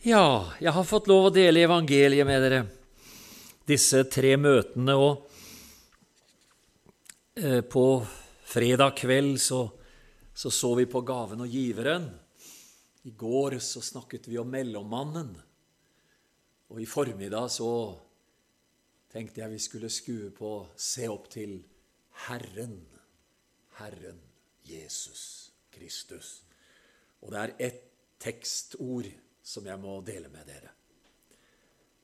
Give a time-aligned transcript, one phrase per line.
[0.00, 2.60] Ja, jeg har fått lov å dele evangeliet med dere
[3.68, 5.28] disse tre møtene, og
[7.36, 7.84] eh, på
[8.48, 9.60] fredag kveld så,
[10.32, 12.08] så, så vi på gaven og giveren.
[13.04, 15.36] I går så snakket vi om mellommannen,
[16.72, 17.70] og i formiddag så
[19.12, 21.58] tenkte jeg vi skulle skue på se opp til
[22.24, 22.78] Herren,
[23.84, 24.24] Herren
[24.64, 26.38] Jesus Kristus.
[27.20, 29.12] Og det er ett tekstord
[29.50, 30.70] som jeg må dele med dere.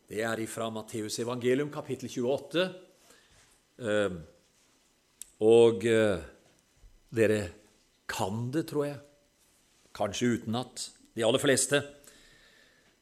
[0.06, 2.64] Det er ifra Matteus evangelium, kapittel 28.
[3.82, 4.18] Ehm,
[5.46, 6.24] og eh,
[7.14, 7.40] dere
[8.10, 8.98] kan det, tror jeg.
[9.96, 10.88] Kanskje utenat.
[11.14, 11.82] De aller fleste.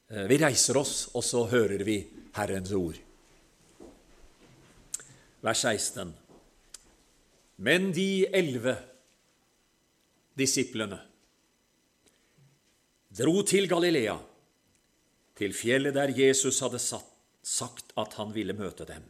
[0.08, 1.98] Eh, vi reiser oss, og så hører vi
[2.36, 3.00] Herrens ord.
[5.44, 6.12] Vers 16.
[7.64, 8.76] Men de elleve
[10.34, 10.98] disiplene
[13.14, 14.16] dro til Galilea,
[15.38, 19.06] til fjellet der Jesus hadde sagt at han ville møte dem.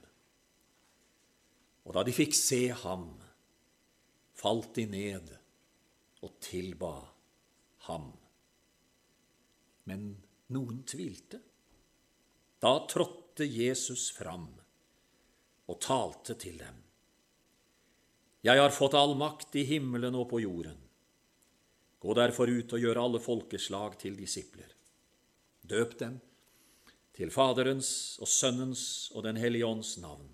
[1.84, 3.08] Og da de fikk se ham,
[4.34, 5.34] falt de ned
[6.24, 6.94] og tilba
[7.88, 8.08] ham.
[9.84, 10.06] Men
[10.56, 11.40] noen tvilte.
[12.64, 14.48] Da trådte Jesus fram
[15.68, 16.80] og talte til dem.
[18.44, 20.80] Jeg har fått all makt i himmelen og på jorden.
[22.00, 24.73] Gå derfor ut og gjør alle folkeslag til disipler.
[25.64, 26.18] Døp dem
[27.14, 30.28] til Faderens og Sønnens og Den hellige ånds navn,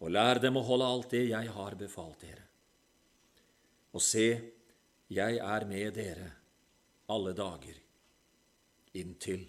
[0.00, 2.44] og lær dem å holde alt det jeg har befalt dere.
[3.96, 4.28] Og se,
[5.08, 6.30] jeg er med dere
[7.12, 7.76] alle dager
[8.96, 9.44] inntil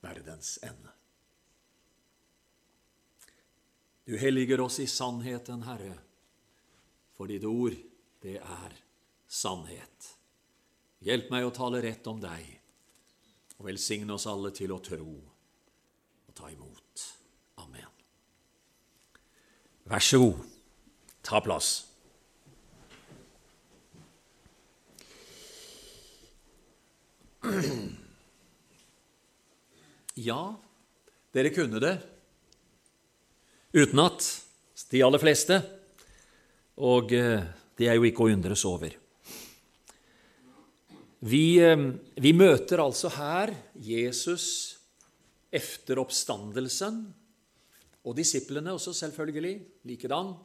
[0.00, 0.92] verdens ende.
[4.06, 5.96] Du helliger oss i sannheten, Herre,
[7.18, 7.74] for ditt ord,
[8.22, 8.76] det er
[9.26, 10.12] sannhet.
[11.02, 12.55] Hjelp meg å tale rett om deg,
[13.56, 17.04] og velsigne oss alle til å tro og ta imot.
[17.62, 17.88] Amen.
[19.88, 20.42] Vær så god,
[21.24, 21.70] ta plass.
[30.16, 30.40] Ja,
[31.36, 31.94] dere kunne det
[33.76, 34.24] utenat,
[34.90, 35.58] de aller fleste,
[36.80, 37.44] og eh,
[37.76, 38.94] det er jo ikke å undres over.
[41.26, 41.80] Vi, eh,
[42.22, 43.50] vi, møter altså her
[43.82, 44.76] Jesus
[45.50, 47.00] efter oppstandelsen,
[48.06, 49.56] og disiplene også, selvfølgelig,
[49.90, 50.36] likedan.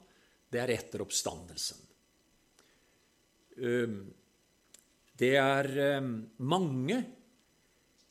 [0.49, 1.77] Det er etter oppstandelsen.
[3.61, 3.99] Ehm,
[5.21, 6.15] det er ehm,
[6.49, 6.97] mange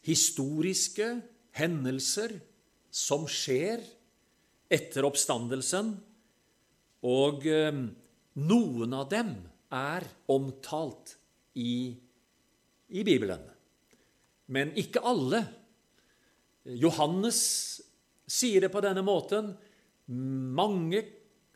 [0.06, 1.08] historiske
[1.58, 2.36] hendelser
[2.90, 3.82] som skjer
[4.70, 5.90] etter oppstandelsen,
[7.02, 7.82] og ehm,
[8.46, 9.34] noen av dem
[9.74, 11.16] er omtalt
[11.58, 11.98] i
[12.90, 13.42] i Bibelen,
[14.50, 15.44] men ikke alle.
[16.64, 17.40] Johannes
[18.30, 19.52] sier det på denne måten.
[20.10, 21.04] Mange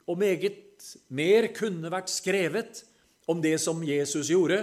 [0.07, 2.85] og meget mer kunne vært skrevet
[3.31, 4.63] om det som Jesus gjorde,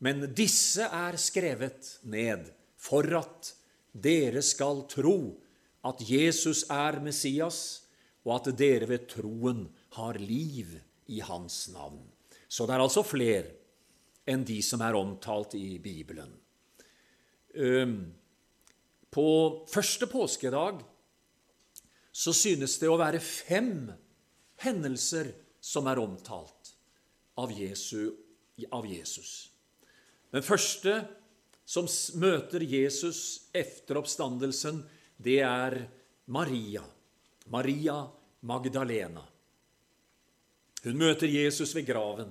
[0.00, 2.48] men disse er skrevet ned
[2.80, 3.52] for at
[3.92, 5.18] dere skal tro
[5.84, 7.82] at Jesus er Messias,
[8.24, 9.64] og at dere ved troen
[9.96, 10.74] har liv
[11.08, 12.02] i hans navn.
[12.48, 13.59] Så det er altså flere
[14.30, 16.32] enn de som er omtalt i Bibelen.
[19.10, 19.26] På
[19.70, 20.84] første påskedag
[22.12, 23.88] så synes det å være fem
[24.62, 26.74] hendelser som er omtalt
[27.40, 28.12] av, Jesu,
[28.70, 29.50] av Jesus.
[30.30, 31.00] Den første
[31.66, 31.88] som
[32.20, 34.82] møter Jesus etter oppstandelsen,
[35.18, 35.76] det er
[36.30, 36.82] Maria.
[37.50, 38.02] Maria
[38.46, 39.22] Magdalena.
[40.84, 42.30] Hun møter Jesus ved graven.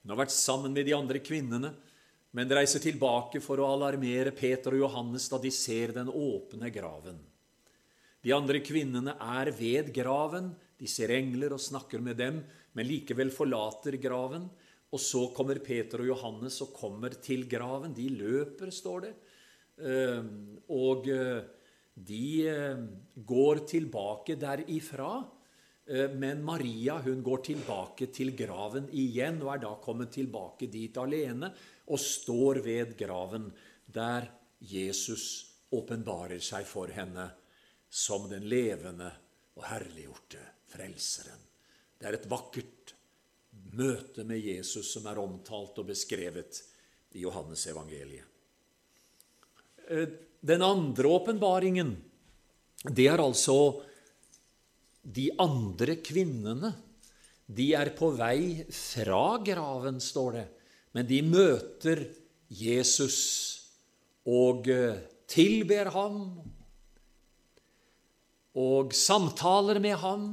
[0.00, 1.74] Hun har vært sammen med de andre kvinnene,
[2.36, 7.18] men reiser tilbake for å alarmere Peter og Johannes da de ser den åpne graven.
[8.20, 12.40] De andre kvinnene er ved graven, de ser engler og snakker med dem,
[12.76, 14.46] men likevel forlater graven.
[14.90, 17.92] Og så kommer Peter og Johannes og kommer til graven.
[17.94, 19.12] De løper, står det.
[19.80, 20.30] Ehm,
[20.72, 21.42] og eh,
[21.94, 22.80] de eh,
[23.26, 25.12] går tilbake derifra
[25.90, 31.50] men Maria hun går tilbake til graven igjen og er da kommet tilbake dit alene
[31.90, 33.48] og står ved graven,
[33.90, 34.28] der
[34.62, 35.24] Jesus
[35.74, 37.26] åpenbarer seg for henne
[37.90, 39.10] som den levende
[39.58, 41.42] og herliggjorte Frelseren.
[41.98, 42.94] Det er et vakkert
[43.74, 46.62] møte med Jesus som er omtalt og beskrevet
[47.18, 48.26] i Johannesevangeliet.
[49.90, 50.08] Eh,
[50.40, 51.96] den andre åpenbaringen,
[52.86, 53.82] det er altså
[55.10, 56.72] de andre kvinnene
[57.50, 60.46] de er på vei fra graven, står det,
[60.94, 62.04] men de møter
[62.50, 63.18] Jesus
[64.26, 66.22] og eh, tilber ham
[68.58, 70.24] og samtaler med ham.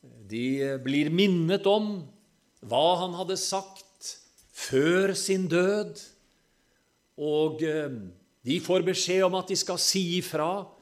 [0.00, 1.92] De blir minnet om
[2.66, 4.14] hva han hadde sagt
[4.60, 5.98] før sin død,
[7.20, 7.94] og eh,
[8.46, 10.79] de får beskjed om at de skal si ifra eh,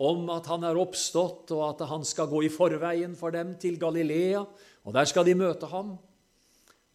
[0.00, 3.76] om at han er oppstått, og at han skal gå i forveien for dem til
[3.80, 4.40] Galilea,
[4.84, 5.94] og der skal de møte ham.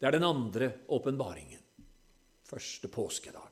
[0.00, 1.60] Det er den andre åpenbaringen.
[2.50, 3.46] Første påskedag.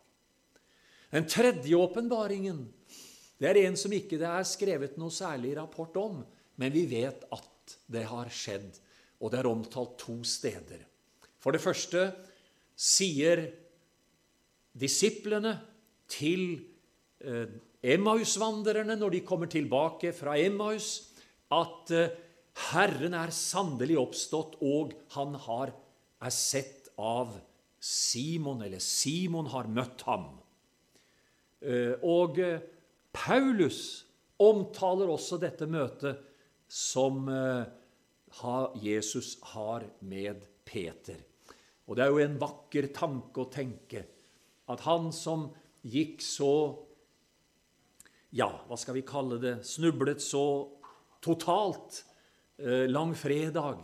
[1.13, 2.67] Den tredje åpenbaringen
[3.39, 6.23] det er en som ikke det er skrevet noe særlig rapport om,
[6.59, 8.73] men vi vet at det har skjedd,
[9.23, 10.83] og det er omtalt to steder.
[11.39, 12.09] For det første
[12.75, 13.45] sier
[14.79, 15.55] disiplene
[16.11, 16.43] til
[17.23, 17.47] eh,
[17.85, 21.15] Emmaus-vandrerne når de kommer tilbake fra Emmaus,
[21.55, 22.17] at eh,
[22.73, 25.71] Herren er sannelig oppstått, og han har,
[26.19, 27.37] er sett av
[27.79, 30.27] Simon, eller Simon har møtt ham.
[31.63, 32.59] Eh, og eh,
[33.15, 34.03] Paulus
[34.43, 36.27] omtaler også dette møtet
[36.69, 37.25] som
[38.79, 41.17] Jesus har med Peter.
[41.89, 44.03] Og det er jo en vakker tanke å tenke
[44.69, 45.49] at han som
[45.89, 46.53] gikk så
[48.37, 49.55] Ja, hva skal vi kalle det?
[49.65, 50.69] Snublet så
[51.25, 52.03] totalt
[52.91, 53.81] langfredag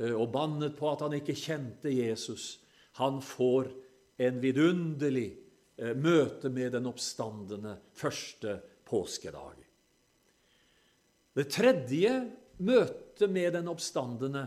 [0.00, 2.60] og bannet på at han ikke kjente Jesus.
[3.00, 3.72] Han får
[4.20, 5.28] en vidunderlig
[5.80, 9.62] Eh, møte med den oppstandende første påskedag.
[11.32, 12.10] Det tredje
[12.60, 14.42] møtet med den oppstandende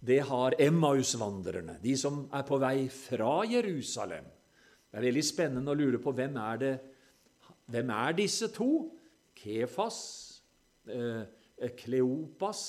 [0.00, 4.24] det har Emmaus-vandrerne, de som er på vei fra Jerusalem.
[4.88, 6.72] Det er veldig spennende å lure på hvem er det
[7.68, 8.88] hvem er disse to?
[9.38, 9.98] Kefas,
[10.88, 11.24] eh,
[11.78, 12.62] Kleopas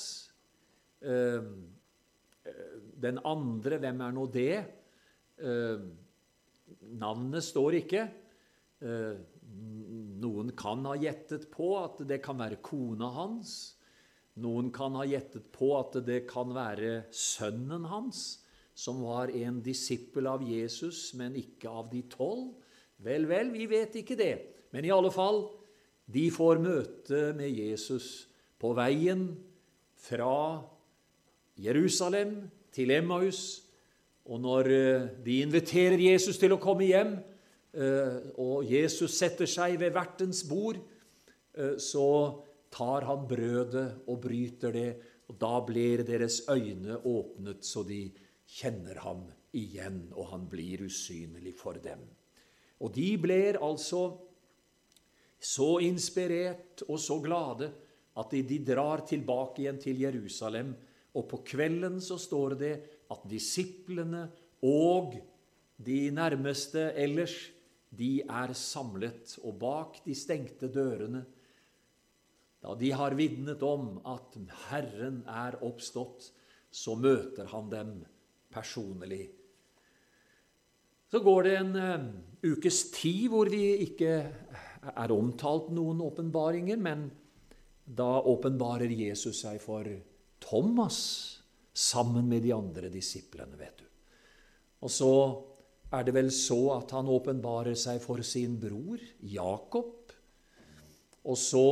[1.02, 1.40] eh,
[2.44, 4.60] eh, Den andre, hvem er nå det?
[5.40, 5.82] Eh,
[7.00, 8.04] Navnet står ikke.
[8.80, 9.16] Eh,
[10.20, 13.54] noen kan ha gjettet på at det kan være kona hans.
[14.40, 18.44] Noen kan ha gjettet på at det kan være sønnen hans,
[18.78, 22.54] som var en disippel av Jesus, men ikke av de tolv.
[23.02, 24.34] Vel, vel, vi vet ikke det.
[24.70, 25.44] Men i alle fall,
[26.10, 28.28] de får møte med Jesus
[28.60, 29.28] på veien
[30.00, 30.60] fra
[31.60, 32.38] Jerusalem
[32.74, 33.70] til Emmaus
[34.30, 37.16] og når eh, de inviterer Jesus til å komme hjem,
[37.74, 40.78] eh, og Jesus setter seg ved vertens bord,
[41.56, 42.06] eh, så
[42.70, 44.90] tar han brødet og bryter det,
[45.30, 48.04] og da blir deres øyne åpnet så de
[48.50, 49.26] kjenner ham
[49.56, 52.02] igjen, og han blir usynlig for dem.
[52.80, 54.04] Og de blir altså
[55.40, 57.70] så inspirert og så glade
[58.20, 60.74] at de, drar tilbake igjen til Jerusalem,
[61.16, 62.74] og på kvelden så står det
[63.10, 64.26] at disiplene
[64.66, 65.16] og
[65.80, 67.34] de nærmeste ellers,
[67.90, 71.24] de er samlet, og bak de stengte dørene,
[72.60, 74.36] da de har vitnet om at
[74.68, 76.28] Herren er oppstått,
[76.70, 77.94] så møter han dem
[78.52, 79.24] personlig.
[81.10, 82.04] Så går det en uh,
[82.46, 84.12] ukes tid hvor vi ikke
[84.80, 87.10] er omtalt noen åpenbaringer, men
[87.84, 89.86] da åpenbarer Jesus seg for
[90.40, 90.98] Thomas
[91.76, 93.86] sammen med de andre disiplene, vet du.
[94.80, 95.12] Og så
[95.92, 99.96] er det vel så at han åpenbarer seg for sin bror Jakob.
[101.26, 101.66] Og så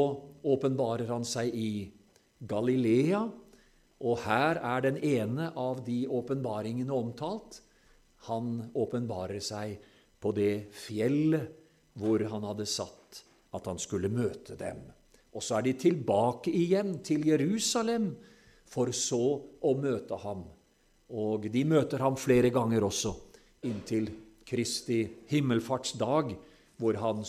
[0.44, 1.70] åpenbarer han seg i
[2.38, 3.22] Galilea,
[3.98, 7.62] og her er den ene av de åpenbaringene omtalt.
[8.28, 9.78] Han åpenbarer seg
[10.22, 11.54] på det fjellet
[11.98, 12.97] hvor han hadde satt
[13.58, 14.80] at han skulle møte dem.
[15.34, 18.12] Og så er de tilbake igjen til Jerusalem
[18.68, 20.46] for så å møte ham.
[21.08, 23.14] Og de møter ham flere ganger også,
[23.68, 24.10] inntil
[24.48, 26.32] Kristi himmelfartsdag,
[26.78, 27.24] hvor han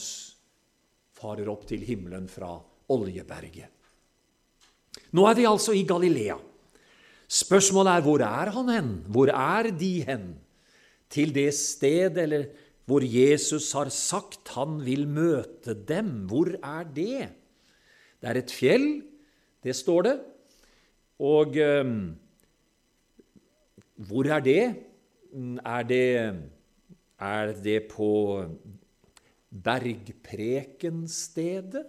[1.19, 2.53] farer opp til himmelen fra
[2.93, 3.67] Oljeberget.
[5.15, 6.37] Nå er vi altså i Galilea.
[7.29, 8.91] Spørsmålet er hvor er han hen?
[9.09, 10.29] Hvor er de hen?
[11.09, 12.49] Til det sted eller
[12.89, 16.25] hvor Jesus har sagt han vil møte dem.
[16.29, 17.29] Hvor er det?
[18.19, 19.03] Det er et fjell,
[19.63, 20.17] det står det.
[21.19, 21.85] Og eh,
[24.09, 24.75] hvor er det?
[25.61, 26.33] Er det,
[27.19, 28.45] er det på
[29.49, 31.85] Bergprekenstedet?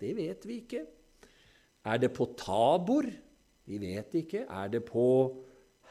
[0.00, 0.86] Det vet vi ikke.
[1.84, 3.04] Er det på Tabor?
[3.68, 4.46] Vi vet ikke.
[4.48, 5.36] Er det på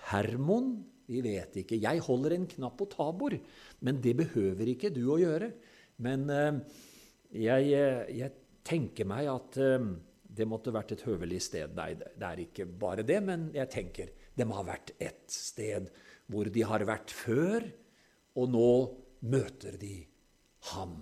[0.10, 0.86] Hermon?
[1.09, 1.79] Vi vet ikke.
[1.81, 3.33] Jeg holder en knapp på Tabor,
[3.85, 5.49] men det behøver ikke du å gjøre.
[6.05, 6.59] Men uh,
[7.33, 7.73] jeg,
[8.13, 8.35] jeg,
[8.69, 9.87] tenker meg at uh,
[10.29, 11.73] det måtte vært et høvelig sted.
[11.77, 15.89] Nei, det er ikke bare det, men jeg tenker det må ha vært et sted
[16.29, 17.65] hvor de har vært før,
[18.37, 18.69] og nå
[19.25, 19.95] møter de
[20.69, 20.93] ham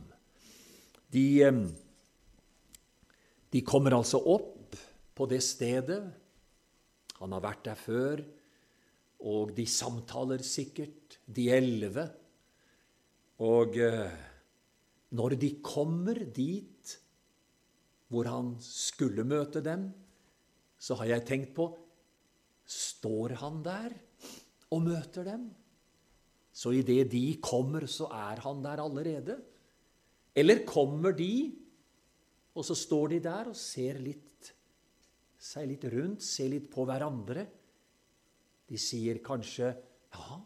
[1.11, 1.51] De,
[3.51, 4.77] de kommer altså opp
[5.17, 5.99] på det stedet.
[7.19, 8.23] Han har vært der før,
[9.23, 12.05] og de samtaler sikkert, de elleve.
[13.43, 13.75] Og
[15.13, 16.97] når de kommer dit
[18.07, 19.89] hvor han skulle møte dem,
[20.79, 21.71] så har jeg tenkt på
[22.67, 23.93] Står han der
[24.75, 25.45] og møter dem?
[26.51, 29.37] Så idet de kommer, så er han der allerede.
[30.35, 31.53] Eller kommer de,
[32.57, 34.51] og så står de der og ser litt,
[35.37, 37.45] seg litt rundt, ser litt på hverandre.
[38.69, 39.75] De sier kanskje
[40.13, 40.41] 'Ja,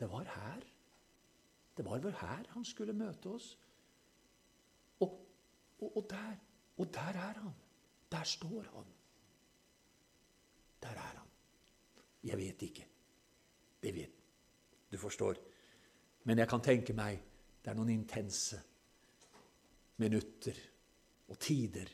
[0.00, 0.66] det var her'.
[1.76, 3.58] Det var vel her han skulle møte oss.
[5.00, 5.26] Og,
[5.80, 6.36] og, og der
[6.76, 7.54] og der er han.
[8.12, 8.84] Der står han.
[10.82, 11.28] Der er han.
[12.24, 12.86] Jeg vet ikke.
[13.82, 14.10] Det vet
[14.92, 15.34] Du forstår.
[16.24, 17.22] Men jeg kan tenke meg
[17.64, 18.60] det er noen intense
[19.96, 20.58] minutter
[21.28, 21.88] og tider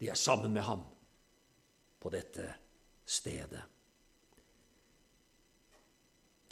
[0.00, 0.82] de er sammen med ham
[2.00, 2.54] på dette
[3.06, 3.62] stedet.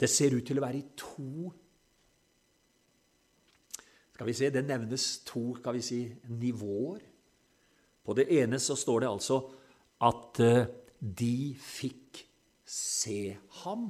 [0.03, 1.47] Det ser ut til å være i to
[4.13, 7.09] Skal vi se, Det nevnes to skal vi si, nivåer
[8.03, 9.37] på det ene så står det altså
[10.03, 10.65] at eh,
[10.99, 12.19] de fikk
[12.67, 13.85] se ham.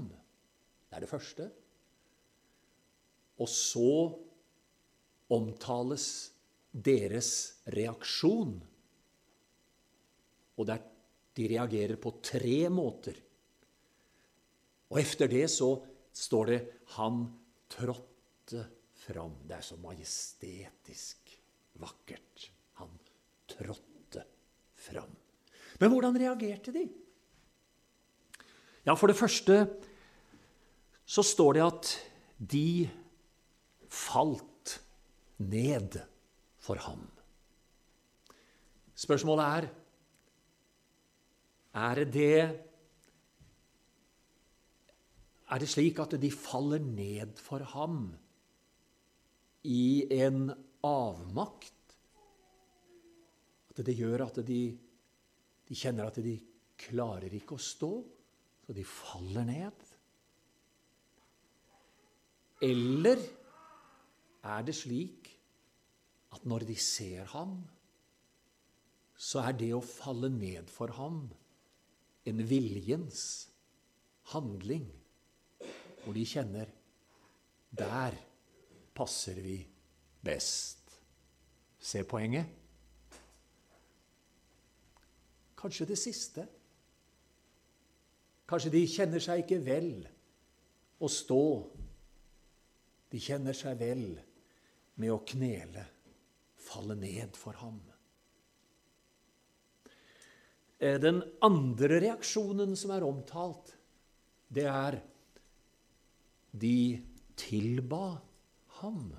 [0.85, 1.47] Det er det første.
[3.41, 3.95] Og så
[5.33, 6.05] omtales
[6.69, 7.31] deres
[7.73, 8.53] reaksjon.
[10.53, 10.85] Og der
[11.33, 13.17] de reagerer på tre måter.
[14.93, 15.71] Og etter det så
[16.13, 16.59] står det
[16.95, 17.33] 'han
[17.69, 19.47] trådte fram'.
[19.47, 21.41] Det er så majestetisk
[21.73, 22.51] vakkert.
[22.73, 22.89] Han
[23.47, 24.23] trådte
[24.75, 25.15] fram.
[25.79, 26.89] Men hvordan reagerte de?
[28.85, 29.67] Ja, For det første
[31.05, 32.89] så står det at de
[33.89, 34.81] falt
[35.37, 35.99] ned
[36.59, 37.07] for ham.
[38.95, 39.69] Spørsmålet er
[41.73, 42.59] er det
[45.53, 48.07] Er det slik at de faller ned for ham
[49.69, 50.47] i en
[50.81, 51.93] avmakt?
[53.69, 54.63] At det gjør at de,
[55.69, 56.33] de kjenner at de
[56.83, 57.91] klarer ikke å stå,
[58.65, 59.85] så de faller ned.
[62.65, 63.21] Eller
[64.49, 65.29] er det slik
[66.33, 67.59] at når de ser ham,
[69.13, 71.27] så er det å falle ned for ham
[72.25, 73.21] en viljens
[74.33, 74.87] handling,
[76.03, 76.69] hvor de kjenner
[77.73, 78.15] der
[78.93, 79.57] passer vi
[80.23, 80.99] best.
[81.79, 82.45] Se poenget?
[85.57, 86.45] Kanskje det siste.
[88.47, 90.03] Kanskje de kjenner seg ikke vel
[91.01, 91.45] å stå.
[93.09, 94.05] De kjenner seg vel
[94.99, 95.85] med å knele,
[96.61, 97.79] falle ned for ham.
[100.83, 103.73] Eh, den andre reaksjonen som er omtalt,
[104.53, 104.99] det er
[106.53, 107.01] de
[107.35, 108.21] tilba
[108.79, 109.13] ham.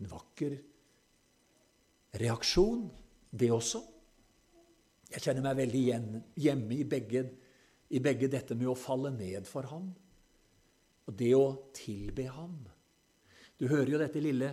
[0.00, 0.56] En vakker
[2.20, 2.86] reaksjon,
[3.30, 3.82] det også.
[5.10, 5.82] Jeg kjenner meg veldig
[6.38, 7.24] hjemme i begge,
[7.90, 9.90] i begge dette med å falle ned for ham
[11.10, 12.54] og det å tilbe ham.
[13.58, 14.50] Du hører jo dette lille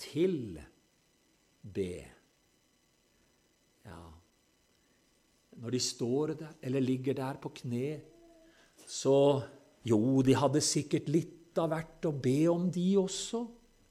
[0.00, 2.08] 'tilbe'.
[3.84, 4.00] Ja
[5.60, 8.00] Når de står der, eller ligger der på kne,
[8.86, 9.42] så
[9.86, 13.44] Jo, de hadde sikkert litt av hvert å be om, de også.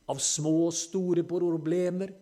[0.10, 2.14] Av små og store problemer.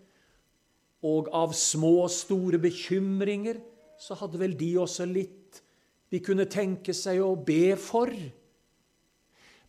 [1.08, 3.60] Og av små og store bekymringer
[4.02, 5.62] så hadde vel de også litt
[6.08, 8.12] de kunne tenke seg å be for.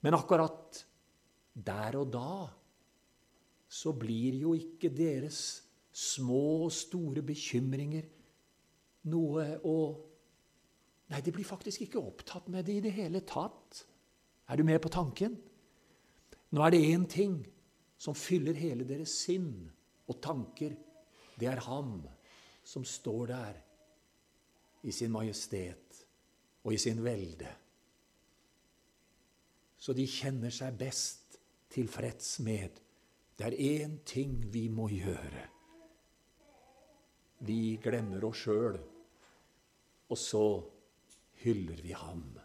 [0.05, 0.85] Men akkurat
[1.59, 2.47] der og da
[3.69, 5.41] så blir jo ikke deres
[5.93, 8.07] små og store bekymringer
[9.11, 9.79] noe å
[11.09, 13.85] Nei, de blir faktisk ikke opptatt med det i det hele tatt.
[14.49, 15.39] Er du med på tanken?
[16.53, 17.39] Nå er det én ting
[18.01, 19.69] som fyller hele deres sinn
[20.09, 20.75] og tanker.
[21.39, 22.03] Det er ham
[22.65, 23.63] som står der
[24.85, 26.05] i sin majestet
[26.65, 27.49] og i sin velde.
[29.79, 31.39] Så de kjenner seg best
[31.73, 32.81] tilfreds med
[33.39, 35.45] det er én ting vi må gjøre.
[37.47, 38.79] Vi glemmer oss sjøl,
[40.11, 40.43] og så
[41.43, 42.39] hyller vi Ham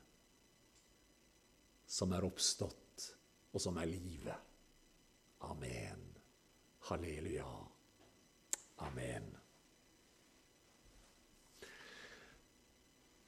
[1.93, 3.03] som er oppstått,
[3.53, 4.49] og som er livet.
[5.45, 6.01] Amen.
[6.89, 7.49] Halleluja.
[8.87, 9.27] Amen.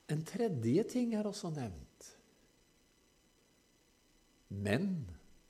[0.10, 2.10] En tredje ting er også nevnt.
[4.50, 4.89] Men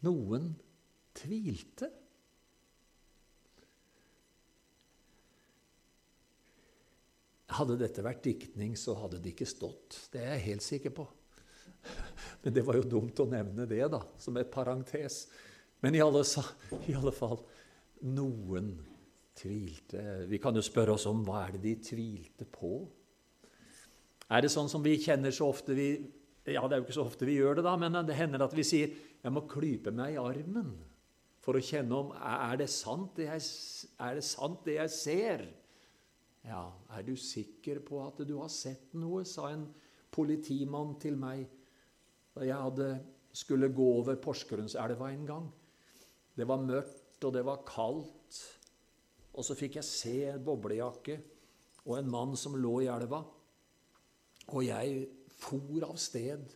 [0.03, 0.53] noen
[1.15, 1.91] tvilte.
[7.55, 9.99] Hadde dette vært diktning, så hadde det ikke stått.
[10.11, 11.05] Det er jeg helt sikker på.
[12.43, 15.25] Men det var jo dumt å nevne det, da, som et parentes.
[15.83, 16.23] Men i alle,
[16.89, 17.39] i alle fall
[18.09, 18.73] noen
[19.35, 20.25] tvilte.
[20.29, 22.77] Vi kan jo spørre oss om hva er det de tvilte på?
[24.31, 25.89] Er det sånn som vi kjenner så ofte vi
[26.45, 28.53] Ja, det er jo ikke så ofte vi gjør det, da, men det hender at
[28.53, 30.75] vi sier 'Jeg må klype meg i armen'
[31.41, 33.41] for å kjenne om er det sant det jeg,
[34.01, 35.45] er det sant det jeg ser.
[36.45, 39.65] Ja, er du sikker på at du har sett noe, sa en
[40.13, 41.45] politimann til meg
[42.35, 42.89] da jeg hadde,
[43.35, 45.47] skulle gå over Porsgrunnselva en gang.
[46.35, 48.39] Det var mørkt, og det var kaldt.
[49.35, 51.17] Og så fikk jeg se en boblejakke
[51.85, 53.21] og en mann som lå i elva.
[54.51, 56.53] Og jeg for av sted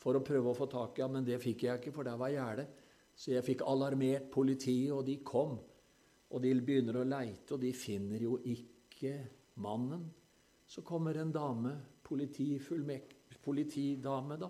[0.00, 2.18] for å prøve å få tak i ham, men det fikk jeg ikke, for der
[2.20, 2.68] var gjerdet.
[3.16, 5.56] Så jeg fikk alarmert politiet, og de kom.
[6.30, 8.75] Og de begynner å leite, og de finner jo ikke
[9.54, 10.10] mannen.
[10.66, 14.48] Så kommer en dame, politidame, da,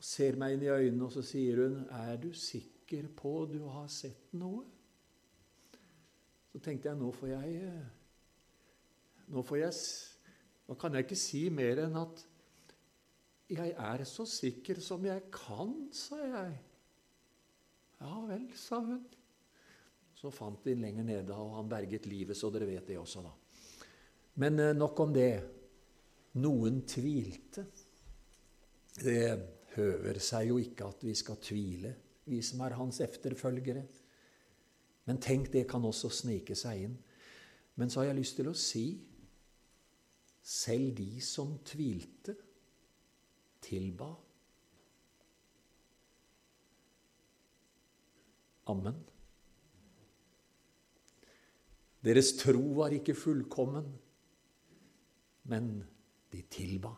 [0.00, 3.68] og ser meg inn i øynene, og så sier hun, 'Er du sikker på du
[3.68, 4.64] har sett noe?'
[6.52, 7.86] Så tenkte jeg, nå får jeg
[9.28, 9.72] Nå får jeg
[10.68, 12.26] Nå kan jeg ikke si mer enn at
[13.50, 16.58] 'Jeg er så sikker som jeg kan', sa jeg.
[18.00, 19.06] Ja vel, sa hun.
[20.14, 23.39] Så fant de lenger nede, og han berget livet, så dere vet det også, da.
[24.34, 25.32] Men nok om det.
[26.40, 27.64] Noen tvilte.
[29.00, 29.24] Det
[29.74, 31.92] høver seg jo ikke at vi skal tvile,
[32.30, 33.82] vi som er hans efterfølgere.
[35.08, 36.96] Men tenk, det kan også snike seg inn.
[37.80, 38.84] Men så har jeg lyst til å si
[40.42, 42.34] selv de som tvilte,
[43.60, 44.08] tilba.
[48.72, 48.96] Amen.
[52.00, 53.90] Deres tro var ikke fullkommen,
[55.48, 55.72] men
[56.30, 56.92] de tilba.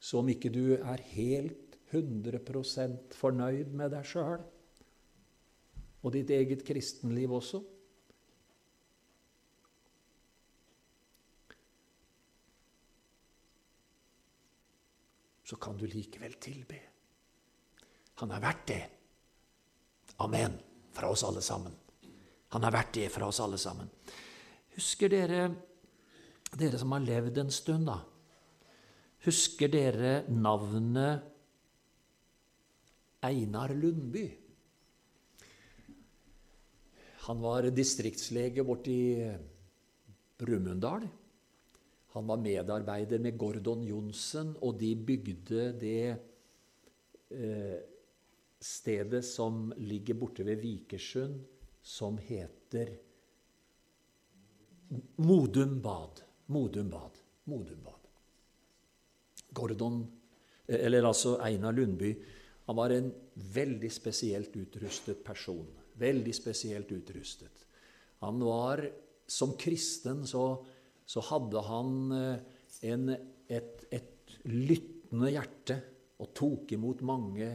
[0.00, 4.40] Så om ikke du er helt 100% fornøyd med deg sjøl
[6.00, 7.62] og ditt eget kristenliv også
[15.50, 16.76] Så kan du likevel tilbe.
[18.22, 18.82] Han er verdt det.
[20.22, 20.52] Amen.
[20.94, 21.74] Fra oss alle sammen.
[22.54, 23.90] Han er verdt det fra oss alle sammen.
[24.76, 25.48] Husker dere,
[26.58, 27.98] dere som har levd en stund, da?
[29.26, 31.26] Husker dere navnet
[33.26, 34.24] Einar Lundby?
[37.26, 38.96] Han var distriktslege borti
[40.40, 41.04] Brumunddal.
[42.14, 46.06] Han var medarbeider med Gordon Johnsen, og de bygde det
[47.30, 47.76] eh,
[48.60, 51.38] stedet som ligger borte ved Vikersund,
[51.82, 52.96] som heter
[55.16, 56.24] Modum Bad.
[56.50, 57.18] Modum Bad.
[57.50, 58.08] Modum Bad.
[59.54, 60.02] Gordon,
[60.66, 62.10] eller altså Einar Lundby,
[62.66, 63.10] han var en
[63.54, 65.66] veldig spesielt utrustet person.
[65.98, 67.66] Veldig spesielt utrustet.
[68.24, 68.88] Han var
[69.30, 70.58] Som kristen så,
[71.06, 72.40] så hadde han eh,
[72.90, 73.12] en,
[73.46, 75.76] et, et lyttende hjerte
[76.18, 77.46] og tok imot mange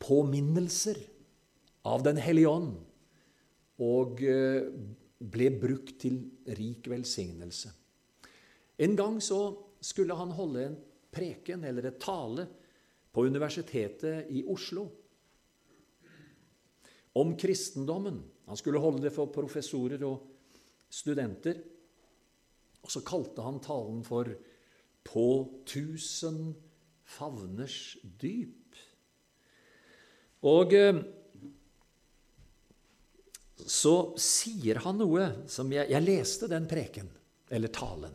[0.00, 1.02] påminnelser
[1.92, 2.72] av Den hellige ånd.
[3.84, 4.64] Og eh,
[5.18, 6.22] ble brukt til
[6.56, 7.74] rik velsignelse.
[8.78, 9.40] En gang så
[9.80, 10.78] skulle han holde en
[11.14, 12.46] preken eller et tale
[13.12, 14.86] på Universitetet i Oslo
[17.18, 18.20] om kristendommen.
[18.46, 20.22] Han skulle holde det for professorer og
[20.90, 21.58] studenter.
[22.84, 24.30] Og så kalte han talen for
[25.04, 26.54] 'På tusen
[27.04, 28.76] favners dyp'.
[30.42, 31.00] Og eh,
[33.66, 37.08] så sier han noe som jeg, jeg leste den preken,
[37.50, 38.12] eller talen.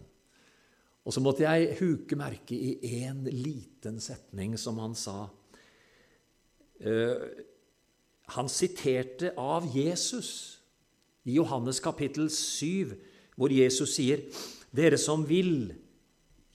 [1.04, 5.28] Og så måtte jeg huke merke i én liten setning som han sa.
[6.84, 7.26] Uh,
[8.34, 10.60] han siterte av Jesus
[11.28, 12.96] i Johannes kapittel 7,
[13.36, 14.24] hvor Jesus sier,
[14.72, 15.74] 'Dere som vil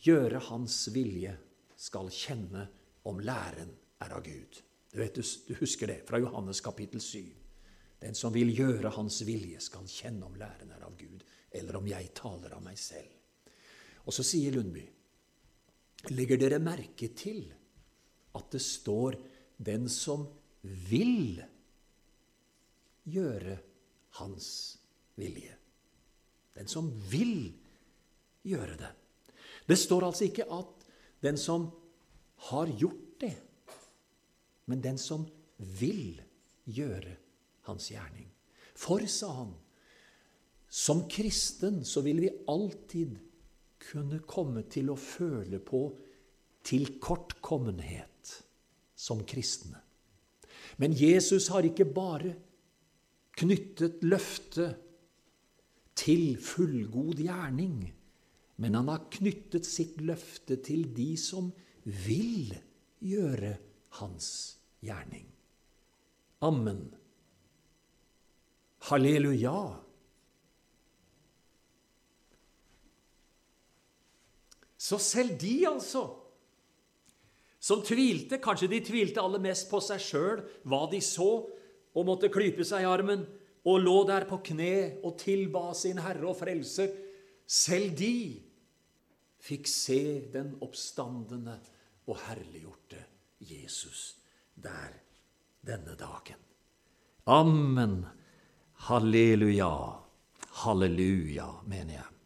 [0.05, 1.37] gjøre Hans vilje,
[1.79, 2.65] skal kjenne
[3.07, 3.71] om læren
[4.03, 4.63] er av Gud'.
[4.93, 7.21] Du, vet, du husker det fra Johannes kapittel 7.
[8.01, 11.87] Den som vil gjøre Hans vilje, skal kjenne om læren er av Gud, eller om
[11.87, 13.18] jeg taler av meg selv.
[14.09, 14.87] Og så sier Lundby
[16.15, 17.43] Legger dere merke til
[18.39, 19.19] at det står
[19.59, 20.29] 'den som
[20.63, 21.43] vil
[23.05, 23.59] gjøre
[24.21, 24.79] hans
[25.19, 25.57] vilje'?
[26.55, 27.53] Den som vil
[28.47, 28.93] gjøre det.
[29.69, 30.87] Det står altså ikke at
[31.23, 31.71] den som
[32.37, 33.37] har gjort det,
[34.67, 35.27] men den som
[35.59, 36.23] vil
[36.65, 37.17] gjøre
[37.67, 38.31] hans gjerning.
[38.75, 39.55] For, sa han,
[40.69, 43.19] som kristen så vil vi alltid
[43.83, 45.83] kunne komme til å føle på
[46.69, 48.35] tilkortkommenhet
[48.99, 49.79] som kristne.
[50.79, 52.35] Men Jesus har ikke bare
[53.39, 54.85] knyttet løftet
[55.99, 57.81] til fullgod gjerning,
[58.59, 61.51] men han har knyttet sitt løfte til de som
[61.85, 62.53] vil
[63.03, 63.55] gjøre
[64.01, 64.31] hans
[64.85, 65.27] gjerning.
[66.43, 66.83] Amen.
[68.91, 69.88] Halleluja.
[74.89, 76.07] Så selv de, altså,
[77.61, 81.29] som tvilte, kanskje de tvilte aller mest på seg sjøl, hva de så,
[81.99, 83.27] og måtte klype seg i armen,
[83.69, 86.93] og lå der på kne og tilba sin Herre og Frelser,
[87.45, 88.39] selv de
[89.45, 90.01] fikk se
[90.33, 91.59] den oppstandende
[92.09, 93.03] og herliggjorte
[93.45, 94.15] Jesus
[94.57, 94.95] der
[95.69, 96.41] denne dagen.
[97.29, 98.01] Amen.
[98.89, 99.73] Halleluja.
[100.63, 102.18] Halleluja, mener jeg.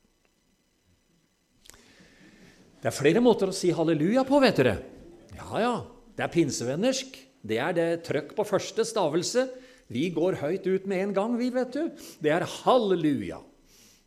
[2.83, 4.75] Det er flere måter å si halleluja på, vet dere.
[5.37, 5.75] Ja, ja.
[6.19, 7.15] Det er pinsevennersk.
[7.47, 9.45] Det er det trøkk på første stavelse.
[9.93, 12.09] Vi går høyt ut med en gang, vi, vet du.
[12.23, 13.39] Det er halleluja.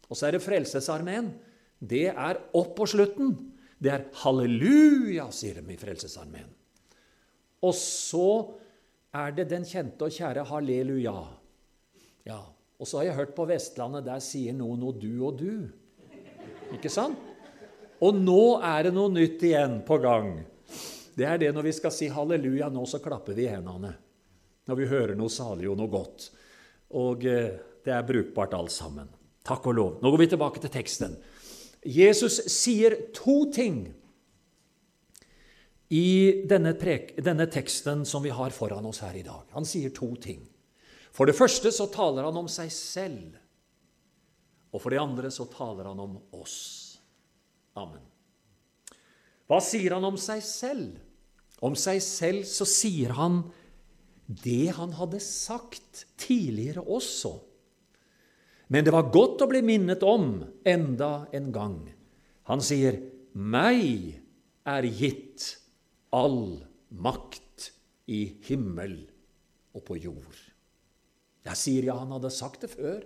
[0.09, 1.31] Og så er det Frelsesarmeen.
[1.79, 3.31] Det er opp på slutten.
[3.79, 6.51] Det er halleluja, sier de i Frelsesarmeen.
[7.63, 8.27] Og så
[9.15, 11.15] er det den kjente og kjære halleluja.
[12.27, 12.41] Ja,
[12.75, 15.71] Og så har jeg hørt på Vestlandet, der sier noen og du og du.
[16.75, 17.34] Ikke sant?
[18.03, 20.33] Og nå er det noe nytt igjen på gang.
[21.15, 23.93] Det er det når vi skal si halleluja nå, så klapper vi i hendene.
[24.67, 26.27] Når vi hører noe salig og noe godt.
[26.99, 27.53] Og eh,
[27.85, 29.07] det er brukbart alt sammen.
[29.45, 29.91] Takk og lov.
[30.01, 31.15] Nå går vi tilbake til teksten.
[31.85, 33.85] Jesus sier to ting
[35.93, 36.73] i denne,
[37.21, 39.45] denne teksten som vi har foran oss her i dag.
[39.53, 40.41] Han sier to ting.
[41.15, 43.37] For det første så taler han om seg selv.
[44.73, 46.57] Og for det andre så taler han om oss.
[47.75, 48.03] Amen.
[49.45, 50.95] Hva sier han om seg selv?
[51.63, 53.43] Om seg selv så sier han
[54.25, 57.35] det han hadde sagt tidligere også.
[58.73, 61.77] Men det var godt å bli minnet om enda en gang.
[62.49, 62.97] Han sier,
[63.33, 64.21] 'Meg
[64.65, 65.59] er gitt
[66.11, 67.71] all makt
[68.07, 69.05] i himmel
[69.75, 70.41] og på jord'.
[71.45, 73.03] Jeg sier ja, han hadde sagt det før.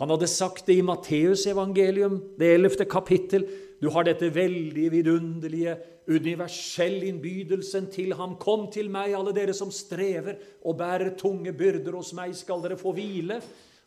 [0.00, 3.44] Han hadde sagt det i Matteusevangelium, det ellevte kapittel.
[3.80, 5.74] Du har dette veldige, vidunderlige,
[6.10, 8.38] universelle innbydelsen til ham.
[8.40, 11.98] Kom til meg, alle dere som strever og bærer tunge byrder.
[11.98, 13.38] Hos meg skal dere få hvile.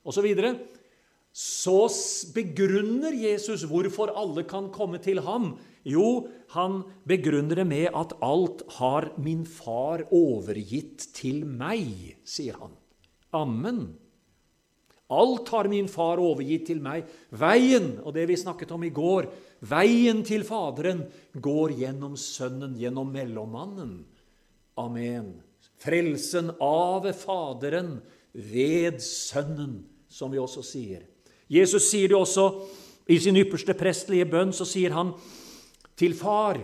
[0.06, 0.54] Og så videre.
[1.34, 1.90] Så
[2.36, 5.56] begrunner Jesus hvorfor alle kan komme til ham.
[5.84, 12.78] Jo, han begrunner det med at alt har min far overgitt til meg, sier han.
[13.34, 14.03] Amen.
[15.14, 17.06] Alt har min far overgitt til meg.
[17.38, 19.30] Veien, og det vi snakket om i går,
[19.70, 23.96] veien til Faderen går gjennom Sønnen, gjennom mellommannen.
[24.82, 25.36] Amen.
[25.84, 27.98] Frelsen av Faderen
[28.34, 31.04] ved Sønnen, som vi også sier.
[31.52, 32.48] Jesus sier det også
[33.12, 35.14] i sin ypperste prestelige bønn, så sier han
[36.00, 36.58] til far,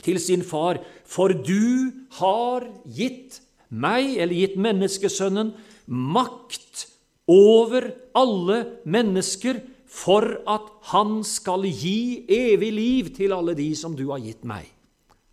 [0.00, 5.52] til sin far, for du har gitt meg, eller gitt menneskesønnen,
[5.90, 6.86] makt
[7.30, 7.86] over
[8.18, 8.58] alle
[8.90, 14.44] mennesker for at han skal gi evig liv til alle de som du har gitt
[14.46, 14.68] meg.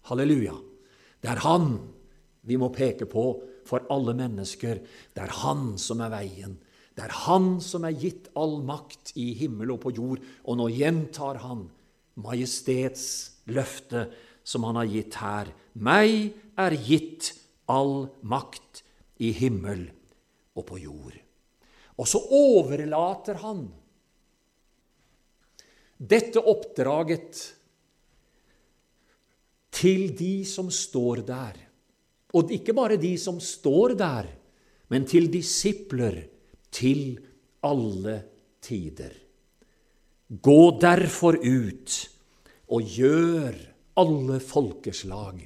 [0.09, 0.55] Halleluja.
[1.21, 1.75] Det er han
[2.47, 3.25] vi må peke på
[3.67, 4.79] for alle mennesker.
[5.13, 6.55] Det er han som er veien.
[6.97, 10.23] Det er han som er gitt all makt i himmel og på jord.
[10.47, 11.67] Og nå gjentar han
[12.17, 13.05] majestets
[13.53, 14.07] løfte
[14.47, 15.51] som han har gitt her.
[15.77, 17.33] Meg er gitt
[17.69, 18.81] all makt
[19.21, 19.85] i himmel
[20.57, 21.13] og på jord.
[21.97, 23.65] Og så overlater han
[25.97, 27.39] dette oppdraget
[29.73, 31.57] til de som står der.
[32.37, 34.27] Og ikke bare de som står der,
[34.93, 36.19] men til disipler
[36.71, 37.17] til
[37.65, 38.19] alle
[38.61, 39.13] tider.
[40.27, 41.95] Gå derfor ut
[42.67, 43.55] og gjør
[43.97, 45.39] alle folkeslag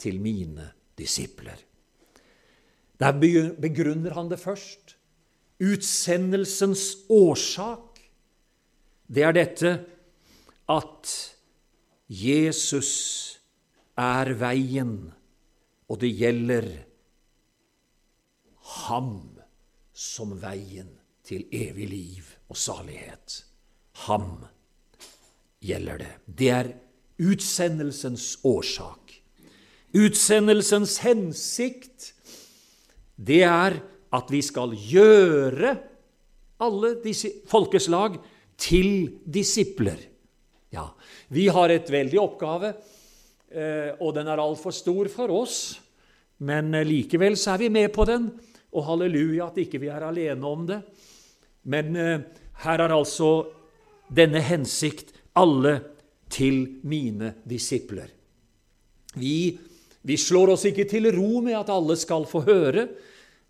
[0.00, 1.58] til mine disipler.
[3.00, 3.12] Der
[3.60, 4.96] begrunner han det først
[5.60, 8.00] utsendelsens årsak,
[9.10, 9.72] det er dette
[10.70, 11.14] at
[12.10, 12.92] Jesus
[13.98, 14.94] er veien,
[15.90, 16.68] og det gjelder
[18.86, 19.12] ham
[19.92, 20.94] som veien
[21.26, 23.42] til evig liv og salighet.
[24.06, 24.46] Ham
[25.60, 26.12] gjelder det.
[26.26, 26.72] Det er
[27.20, 29.12] utsendelsens årsak.
[29.94, 32.12] Utsendelsens hensikt,
[33.18, 33.80] det er
[34.16, 35.74] at vi skal gjøre
[36.60, 38.18] alle disse folkeslag
[38.60, 40.00] til disipler.
[40.70, 40.86] Ja,
[41.32, 42.74] vi har et veldig oppgave,
[43.50, 45.80] eh, og den er altfor stor for oss.
[46.46, 48.28] Men eh, likevel så er vi med på den,
[48.70, 50.80] og halleluja at ikke vi er alene om det.
[51.70, 52.20] Men eh,
[52.64, 53.32] her er altså
[54.10, 55.78] denne hensikt alle
[56.30, 58.10] til mine disipler.
[59.18, 59.58] Vi,
[60.06, 62.86] vi slår oss ikke til ro med at alle skal få høre.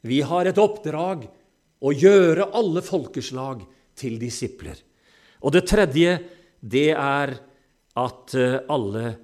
[0.01, 1.27] Vi har et oppdrag
[1.81, 3.63] å gjøre alle folkeslag
[3.99, 4.79] til disipler.
[5.45, 6.17] Og det tredje,
[6.61, 7.35] det er
[8.01, 9.17] at eh, alle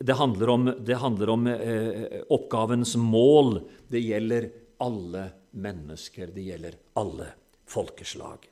[0.00, 3.58] Det handler om, det handler om eh, oppgavens mål.
[3.84, 4.46] Det gjelder
[4.80, 6.30] alle mennesker.
[6.32, 7.26] Det gjelder alle
[7.68, 8.46] folkeslag.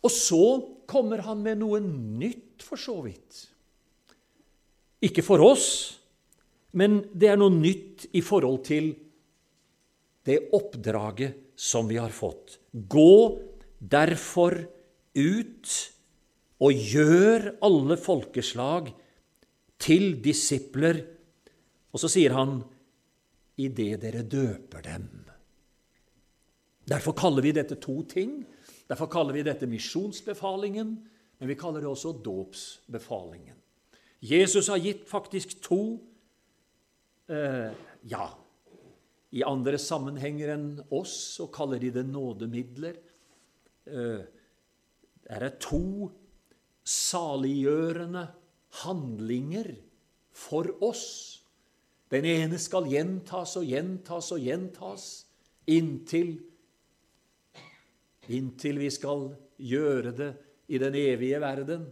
[0.00, 0.46] Og så
[0.88, 3.42] kommer han med noe nytt, for så vidt.
[5.04, 5.68] Ikke for oss,
[6.72, 8.94] men det er noe nytt i forhold til
[10.24, 12.58] det oppdraget som vi har fått.
[12.72, 13.38] Gå
[13.78, 14.56] derfor
[15.14, 15.72] ut
[16.64, 18.90] og gjør alle folkeslag
[19.80, 21.02] til disipler.
[21.94, 22.58] Og så sier han
[23.60, 25.10] idet dere døper dem.
[26.84, 28.42] Derfor kaller vi dette to ting.
[28.88, 30.96] Derfor kaller vi dette misjonsbefalingen,
[31.38, 33.56] men vi kaller det også dåpsbefalingen.
[34.24, 35.80] Jesus har gitt faktisk to
[37.28, 37.72] eh,
[38.08, 38.26] ja,
[39.34, 42.98] i andre sammenhenger enn oss så kaller de det nådemidler.
[43.90, 44.22] Eh,
[45.24, 46.10] det er to
[46.84, 48.28] saliggjørende
[48.84, 49.72] handlinger
[50.34, 51.06] for oss.
[52.12, 55.06] Den ene skal gjentas og gjentas og gjentas
[55.66, 56.36] inntil
[58.32, 59.28] inntil vi skal
[59.60, 60.30] gjøre det
[60.72, 61.84] i den evige verden.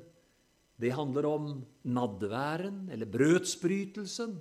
[0.80, 1.48] Det handler om
[1.84, 4.38] nadværen, eller brødsbrytelsen.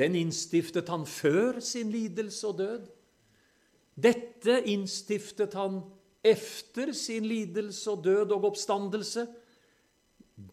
[0.00, 2.86] Den innstiftet han før sin lidelse og død.
[4.00, 5.82] Dette innstiftet han
[6.24, 9.26] efter sin lidelse og død og oppstandelse.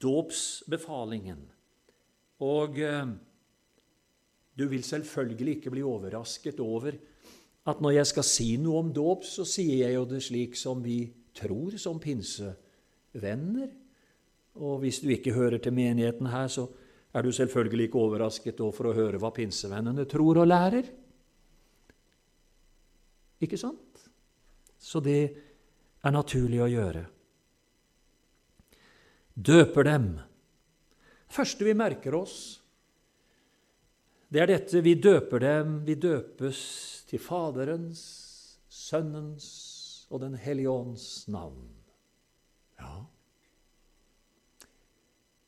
[0.04, 1.46] Dåpsbefalingen.
[2.44, 3.08] Og eh,
[4.60, 6.92] du vil selvfølgelig ikke bli overrasket over
[7.68, 10.84] at når jeg skal si noe om dåp, så sier jeg jo det slik som
[10.84, 11.02] vi
[11.36, 13.72] tror som pinsevenner.
[14.58, 16.68] Og hvis du ikke hører til menigheten her, så
[17.18, 20.86] er du selvfølgelig ikke overrasket for å høre hva pinsevennene tror og lærer.
[23.42, 24.06] Ikke sant?
[24.78, 25.22] Så det
[26.06, 27.04] er naturlig å gjøre.
[29.34, 30.08] Døper dem.
[31.30, 32.62] første vi merker oss,
[34.30, 35.76] det er dette vi døper dem.
[35.88, 36.60] Vi døpes
[37.08, 38.02] til Faderens,
[38.68, 39.48] Sønnens
[40.10, 41.70] og Den hellige ånds navn.
[42.80, 43.06] Ja.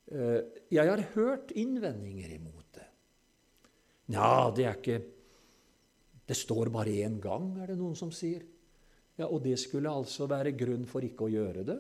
[0.09, 0.41] Eh,
[0.73, 2.87] jeg har hørt innvendinger imot det.
[4.15, 5.01] Ja, det er ikke
[6.29, 8.43] Det står bare én gang, er det noen som sier.
[9.17, 11.79] Ja, Og det skulle altså være grunn for ikke å gjøre det?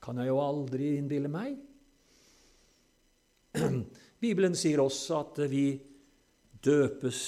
[0.00, 1.56] Kan jeg jo aldri innbille meg.
[4.22, 5.80] Bibelen sier også at vi
[6.62, 7.18] døpes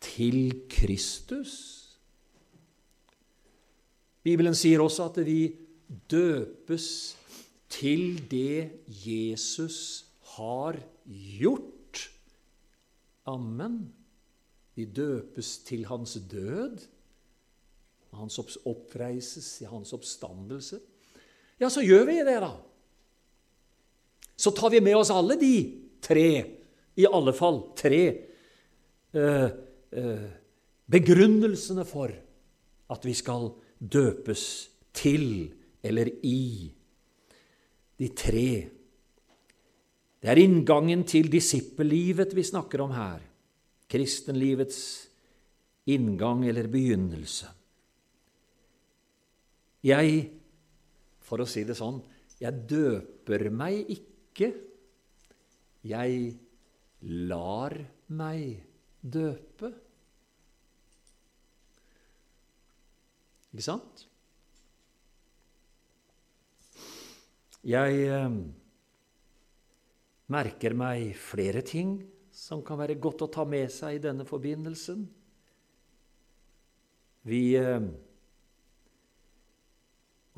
[0.00, 1.52] til Kristus.
[4.24, 5.52] Bibelen sier også at vi
[6.08, 6.88] døpes
[7.68, 12.08] til det Jesus har gjort.
[13.28, 13.80] Amen.
[14.74, 16.86] Vi døpes til hans død.
[18.16, 20.80] Hans oppreises hans oppstandelse.
[21.60, 22.52] Ja, så gjør vi det, da.
[24.38, 25.54] Så tar vi med oss alle de
[26.00, 26.30] tre,
[26.94, 28.02] i alle fall tre,
[29.12, 29.48] eh,
[29.90, 30.28] eh,
[30.86, 32.14] begrunnelsene for
[32.88, 34.44] at vi skal døpes
[34.94, 35.50] til
[35.82, 36.70] eller i
[37.98, 38.50] de tre.
[40.18, 43.22] Det er inngangen til disippellivet vi snakker om her.
[43.88, 44.80] Kristenlivets
[45.88, 47.48] inngang eller begynnelse.
[49.86, 50.24] Jeg,
[51.22, 52.00] for å si det sånn,
[52.38, 54.50] jeg døper meg ikke.
[55.86, 56.32] Jeg
[57.30, 57.74] lar
[58.10, 58.58] meg
[59.00, 59.70] døpe.
[63.54, 64.04] Ikke sant?
[67.66, 68.34] Jeg eh,
[70.30, 71.96] merker meg flere ting
[72.30, 75.00] som kan være godt å ta med seg i denne forbindelsen.
[77.26, 77.88] Vi eh,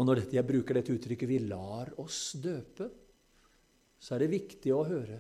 [0.01, 2.89] Og når jeg bruker dette uttrykket 'vi lar oss døpe',
[4.01, 5.19] så er det viktig å høre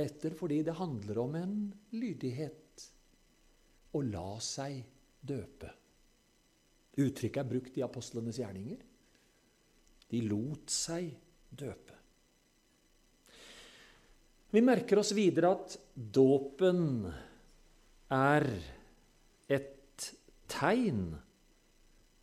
[0.00, 1.58] etter, fordi det handler om en
[1.92, 2.88] lydighet.
[3.92, 4.80] Å la seg
[5.20, 5.68] døpe.
[6.96, 8.80] Uttrykket er brukt i apostlenes gjerninger.
[10.08, 11.23] De lot seg døpe
[11.56, 11.94] døpe.
[14.54, 17.08] Vi merker oss videre at dåpen
[18.14, 18.44] er
[19.50, 20.10] et
[20.50, 21.08] tegn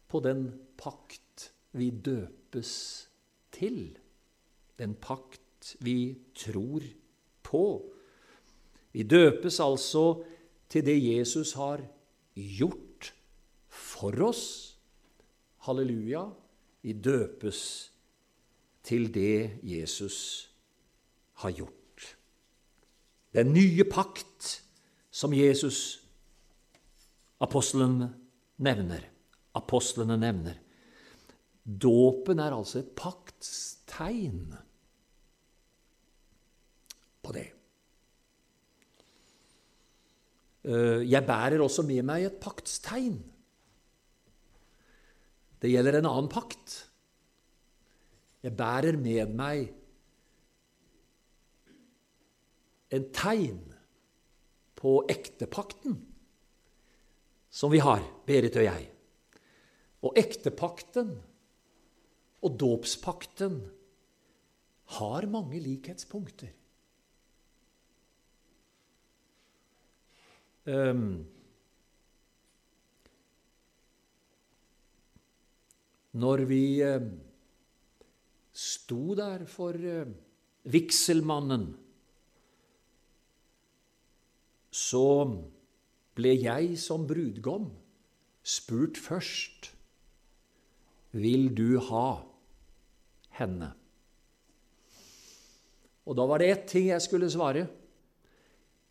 [0.08, 0.46] på den
[0.80, 2.72] pakt vi døpes
[3.52, 3.92] til.
[4.80, 6.88] Den pakt vi tror
[7.44, 7.66] på.
[8.92, 10.24] Vi døpes altså
[10.72, 11.84] til det Jesus har
[12.36, 13.12] gjort
[13.68, 14.46] for oss.
[15.68, 16.30] Halleluja.
[16.82, 17.91] Vi døpes
[18.92, 20.18] til det Jesus
[21.40, 21.78] har gjort.
[23.32, 24.58] Den nye pakt
[25.12, 26.02] som Jesus,
[27.40, 28.10] apostelen,
[28.60, 29.08] nevner.
[29.56, 30.60] Apostlene nevner.
[31.64, 34.52] Dåpen er altså et paktstegn
[37.22, 37.48] på det.
[40.68, 43.20] Eh, jeg bærer også med meg et paktstegn.
[45.62, 46.91] Det gjelder en annen pakt.
[48.42, 49.70] Jeg bærer med meg
[52.92, 53.60] en tegn
[54.76, 56.00] på ektepakten
[57.52, 58.88] som vi har, Berit og jeg.
[60.02, 61.12] Og ektepakten
[62.42, 63.60] og dåpspakten
[64.98, 66.56] har mange likhetspunkter.
[70.66, 71.26] Um,
[76.14, 77.12] når vi um,
[78.62, 80.14] sto der for um,
[80.70, 81.72] vigselmannen,
[84.72, 85.06] så
[86.16, 87.72] ble jeg som brudgom
[88.42, 89.72] spurt først
[91.12, 92.22] vil du ha
[93.38, 93.72] henne.
[96.08, 97.68] Og da var det ett ting jeg skulle svare.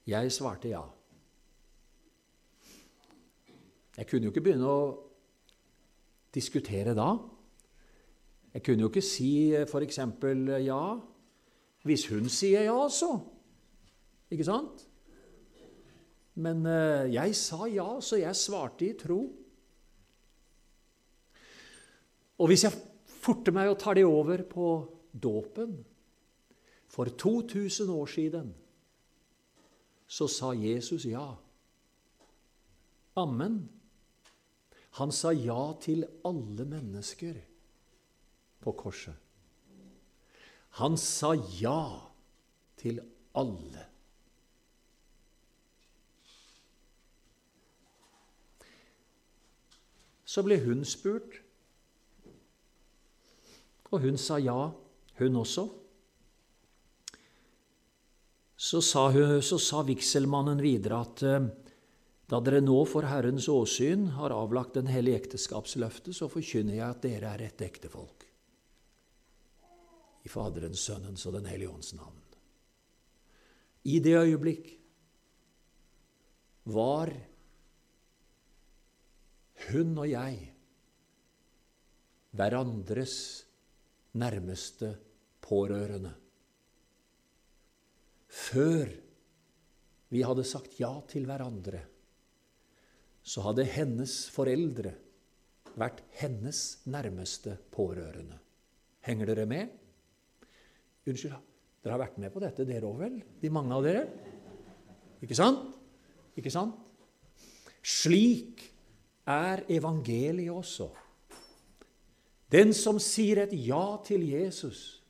[0.08, 0.82] Jeg svarte ja.
[3.96, 4.84] Jeg kunne jo ikke begynne å
[6.32, 7.10] diskutere da.
[8.54, 9.32] Jeg kunne jo ikke si
[9.62, 10.00] f.eks.
[10.66, 10.82] ja
[11.86, 13.14] hvis hun sier ja, så.
[14.30, 14.84] Ikke sant?
[16.40, 19.20] Men eh, jeg sa ja, så jeg svarte i tro.
[22.40, 22.76] Og hvis jeg
[23.20, 24.68] forter meg å ta det over på
[25.10, 25.74] dåpen
[26.90, 28.48] For 2000 år siden
[30.10, 31.26] så sa Jesus ja.
[33.20, 33.60] Amen.
[34.98, 37.36] Han sa ja til alle mennesker
[38.60, 39.14] på korset.
[40.78, 41.82] Han sa ja
[42.80, 43.00] til
[43.36, 43.86] alle.
[50.30, 51.40] Så ble hun spurt,
[53.90, 54.70] og hun sa ja,
[55.18, 55.66] hun også.
[58.60, 61.48] Så sa, hun, så sa vigselmannen videre at eh,
[62.30, 67.02] da dere nå for Herrens åsyn har avlagt den hellige ekteskapsløftet, så forkynner jeg at
[67.02, 68.29] dere er et ektefolk.
[70.24, 72.18] I Faderens, Sønnens og Den hellige ånds navn.
[73.84, 74.66] I det øyeblikk
[76.68, 77.12] var
[79.70, 80.50] hun og jeg
[82.36, 83.14] hverandres
[84.20, 84.92] nærmeste
[85.42, 86.12] pårørende.
[88.30, 88.92] Før
[90.10, 91.80] vi hadde sagt ja til hverandre,
[93.22, 94.94] så hadde hennes foreldre
[95.78, 98.38] vært hennes nærmeste pårørende.
[99.06, 99.79] Henger dere med?
[101.08, 101.36] Unnskyld,
[101.80, 103.20] dere har vært med på dette, dere òg vel?
[103.40, 104.04] De mange av dere?
[105.24, 105.62] Ikke sant?
[106.36, 106.76] Ikke sant?
[107.80, 108.64] Slik
[109.28, 110.90] er evangeliet også.
[112.50, 115.00] Den som sier et ja til Jesus,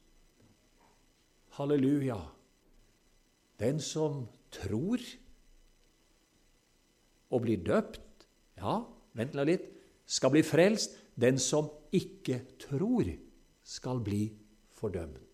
[1.56, 2.18] halleluja,
[3.60, 5.00] den som tror
[7.30, 8.26] og blir døpt,
[8.60, 8.80] ja,
[9.16, 9.66] vent litt,
[10.10, 10.96] skal bli frelst.
[11.20, 13.08] Den som ikke tror,
[13.62, 14.24] skal bli
[14.74, 15.29] fordømt.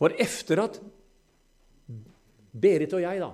[0.00, 0.80] For efter at
[2.50, 3.28] Berit og jeg, da,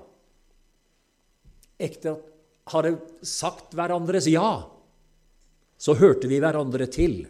[1.81, 2.33] etter at
[2.73, 4.67] hadde sagt hverandres ja,
[5.79, 7.21] så hørte vi hverandre til.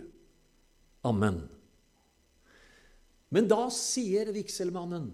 [1.07, 1.43] Amen.
[3.35, 5.11] Men da sier vigselmannen,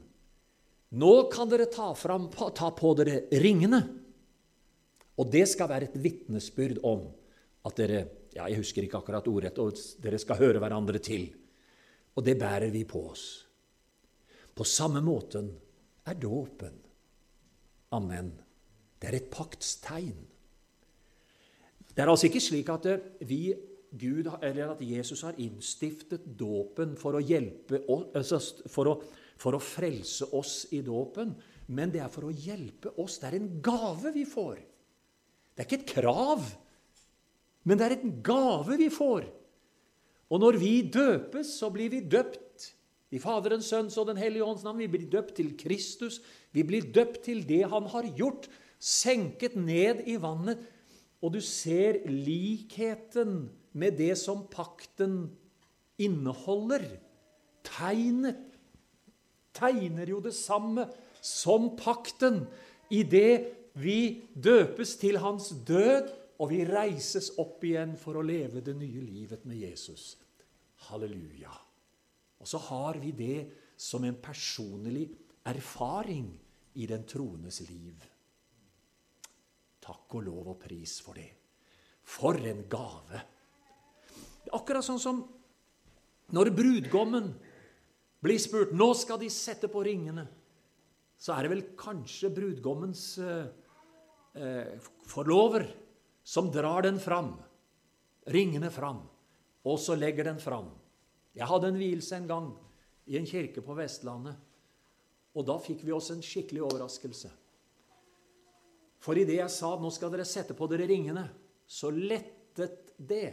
[0.93, 3.81] nå kan dere ta, fram, ta på dere ringene.
[5.19, 7.07] Og det skal være et vitnesbyrd om
[7.67, 11.27] at dere ja, jeg husker ikke akkurat ordrett, og dere skal høre hverandre til.
[12.17, 13.25] Og det bærer vi på oss.
[14.55, 15.49] På samme måten
[16.09, 16.75] er dåpen.
[17.93, 18.33] Amen.
[19.01, 20.19] Det er et paktstegn.
[21.93, 22.87] Det er altså ikke slik at
[23.29, 23.53] vi,
[23.93, 28.95] Gud, eller at Jesus har innstiftet dåpen for å hjelpe oss, altså for å,
[29.37, 31.35] for å frelse oss i dåpen,
[31.73, 33.19] men det er for å hjelpe oss.
[33.21, 34.63] Det er en gave vi får.
[35.53, 36.47] Det er ikke et krav,
[37.69, 39.29] men det er en gave vi får.
[40.33, 42.41] Og når vi døpes, så blir vi døpt
[43.13, 44.81] i Faderens, Sønns og Den hellige ånds navn.
[44.81, 46.21] Vi blir døpt til Kristus.
[46.53, 48.49] Vi blir døpt til det Han har gjort,
[48.81, 50.59] senket ned i vannet.
[51.23, 55.31] Og du ser likheten med det som pakten
[56.01, 56.89] inneholder
[57.63, 58.49] tegnet
[59.57, 60.87] tegner jo det samme
[61.23, 62.43] som pakten
[62.93, 66.11] i det vi døpes til hans død,
[66.43, 70.17] og vi reises opp igjen for å leve det nye livet med Jesus.
[70.89, 71.53] Halleluja.
[72.43, 73.39] Og så har vi det
[73.79, 75.07] som en personlig
[75.47, 76.27] erfaring
[76.75, 78.03] i den troendes liv.
[79.83, 81.31] Takk og lov og pris for det.
[82.03, 83.23] For en gave!
[84.53, 85.23] Akkurat sånn som
[86.35, 87.31] når brudgommen
[88.23, 90.27] blir spurt nå skal de sette på ringene,
[91.19, 93.47] så er det vel kanskje brudgommens eh,
[94.35, 94.75] eh,
[95.07, 95.69] forlover
[96.27, 97.35] som drar den fram,
[98.35, 99.03] ringene fram,
[99.67, 100.71] og så legger den fram.
[101.37, 102.49] Jeg hadde en vielse en gang
[103.09, 104.37] i en kirke på Vestlandet,
[105.33, 107.31] og da fikk vi oss en skikkelig overraskelse.
[109.03, 111.25] For idet jeg sa nå skal dere sette på dere ringene,
[111.67, 113.29] så lettet det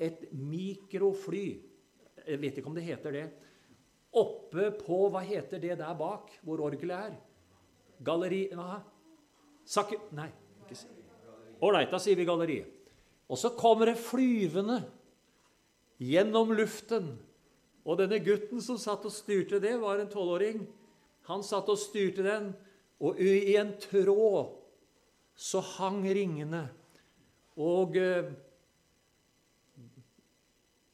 [0.00, 1.60] et mikrofly
[2.20, 3.24] Jeg vet ikke om det heter det.
[4.20, 7.14] Oppe på Hva heter det der bak, hvor orgelet er?
[8.04, 8.80] Galleri Hva?
[9.64, 9.96] Sakke...
[10.16, 10.28] Nei.
[11.60, 12.58] Ålreit, da sier vi galleri.
[13.30, 14.80] Og så kommer det flyvende
[16.00, 17.12] gjennom luften.
[17.84, 20.64] Og denne gutten som satt og styrte det, var en tolvåring.
[21.28, 22.50] Han satt og styrte den,
[23.00, 24.56] og i en tråd
[25.40, 26.66] så hang ringene.
[27.60, 28.28] Og eh,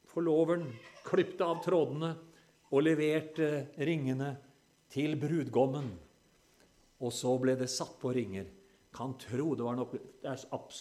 [0.07, 0.67] forloveren
[1.07, 2.13] klipte av trådene
[2.71, 4.33] og leverte ringene
[4.91, 5.89] til brudgommen.
[7.03, 8.47] Og så ble det satt på ringer.
[8.97, 9.91] Kan tro det var nok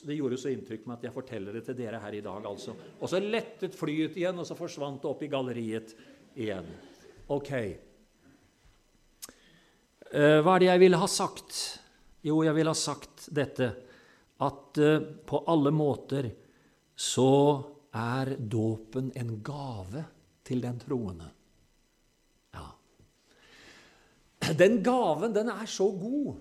[0.06, 2.46] Det gjorde så inntrykk med at jeg forteller det til dere her i dag.
[2.46, 2.72] altså.
[3.00, 5.92] Og så lettet flyet igjen, og så forsvant det opp i galleriet
[6.34, 6.70] igjen.
[7.28, 7.52] Ok.
[10.06, 11.60] Eh, hva er det jeg ville ha sagt?
[12.24, 13.68] Jo, jeg ville ha sagt dette
[14.46, 16.30] at eh, på alle måter
[16.96, 17.30] så
[17.96, 20.04] er dåpen en gave
[20.46, 21.28] til den troende.
[22.56, 22.70] Ja.
[24.56, 26.40] Den gaven, den er så god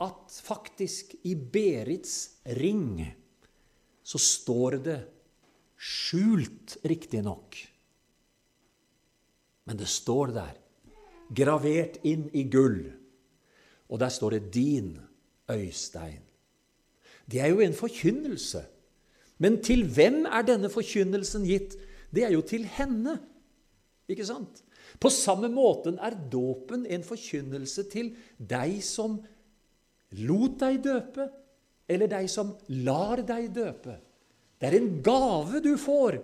[0.00, 3.02] at faktisk i Berits ring
[4.02, 4.98] så står det
[5.78, 7.58] skjult, riktignok.
[9.68, 10.54] Men det står der,
[11.28, 12.86] gravert inn i gull.
[13.88, 14.98] Og der står det 'din
[15.50, 16.24] Øystein'.
[17.30, 18.64] Det er jo en forkynnelse.
[19.38, 21.76] Men til hvem er denne forkynnelsen gitt?
[22.14, 23.18] Det er jo til henne.
[24.08, 24.64] Ikke sant?
[25.00, 29.20] På samme måten er dåpen en forkynnelse til deg som
[30.28, 31.28] lot deg døpe,
[31.88, 32.54] eller deg som
[32.84, 33.98] lar deg døpe.
[34.58, 36.18] Det er en gave du får.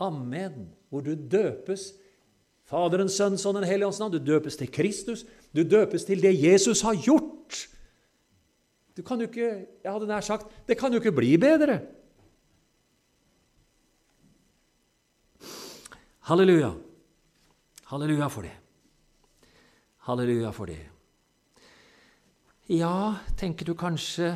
[0.00, 0.68] Amen.
[0.88, 1.90] Hvor du døpes
[2.68, 4.12] Faderens, Sønns og Den hellige ånds navn.
[4.12, 5.24] Du døpes til Kristus.
[5.56, 7.68] Du døpes til det Jesus har gjort.
[8.96, 11.80] Du kan jo ikke Jeg hadde nær sagt det kan jo ikke bli bedre.
[16.28, 16.74] Halleluja.
[17.88, 18.52] Halleluja for det.
[20.04, 20.97] Halleluja for det.
[22.68, 24.34] Ja, tenker du kanskje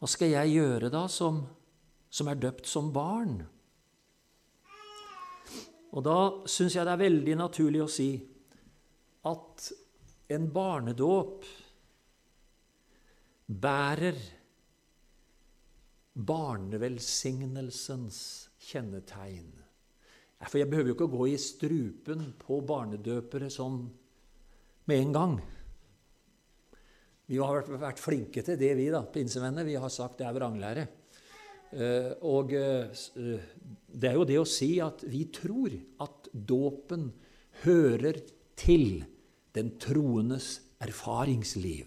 [0.00, 1.36] Hva skal jeg gjøre da, som,
[2.10, 3.36] som er døpt som barn?
[5.94, 6.16] Og da
[6.50, 8.08] syns jeg det er veldig naturlig å si
[9.30, 9.68] at
[10.34, 11.46] en barnedåp
[13.46, 14.18] bærer
[16.18, 18.18] barnevelsignelsens
[18.72, 19.54] kjennetegn.
[20.50, 23.86] For jeg behøver jo ikke å gå i strupen på barnedøpere sånn
[24.90, 25.38] med en gang.
[27.30, 29.62] Vi har vært flinke til det, vi da, pinsevennene.
[29.68, 30.86] Vi har sagt det er vranglære.
[31.70, 32.90] Eh, og eh,
[33.86, 37.12] det er jo det å si at vi tror at dåpen
[37.62, 38.18] hører
[38.58, 39.04] til
[39.54, 41.86] den troendes erfaringsliv.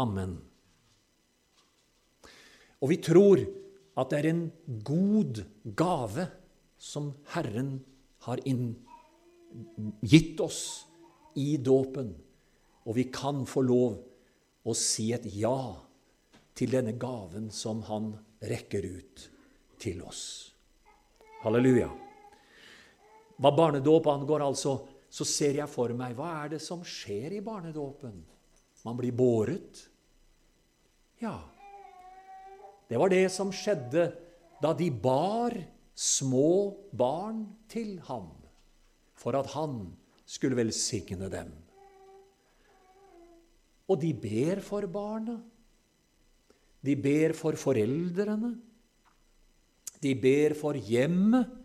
[0.00, 0.38] Amen.
[2.80, 3.44] Og vi tror
[4.00, 4.42] at det er en
[4.80, 5.42] god
[5.76, 6.26] gave
[6.80, 7.76] som Herren
[8.24, 8.40] har
[10.00, 10.64] gitt oss
[11.36, 12.14] i dåpen.
[12.88, 14.00] Og vi kan få lov
[14.64, 15.76] å si et ja
[16.56, 18.12] til denne gaven som Han
[18.44, 19.28] rekker ut
[19.80, 20.52] til oss.
[21.44, 21.90] Halleluja.
[23.36, 24.76] Hva barnedåp angår, altså,
[25.10, 28.14] så ser jeg for meg hva er det som skjer i barnedåpen.
[28.84, 29.82] Man blir båret.
[31.20, 31.36] Ja,
[32.88, 34.10] det var det som skjedde
[34.62, 35.56] da de bar
[35.94, 38.30] små barn til ham,
[39.16, 39.94] for at han
[40.26, 41.52] skulle velsigne dem.
[43.88, 45.36] Og de ber for barna.
[46.84, 48.54] De ber for foreldrene.
[50.00, 51.60] De ber for hjemmet.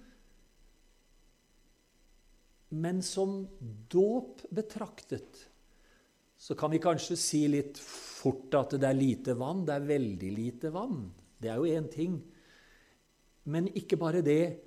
[2.70, 3.42] Men som
[3.90, 5.48] dåp betraktet
[6.40, 9.66] så kan vi kanskje si litt fort at det er lite vann.
[9.68, 11.10] Det er veldig lite vann.
[11.40, 12.20] Det er jo én ting.
[13.50, 14.60] men ikke bare det.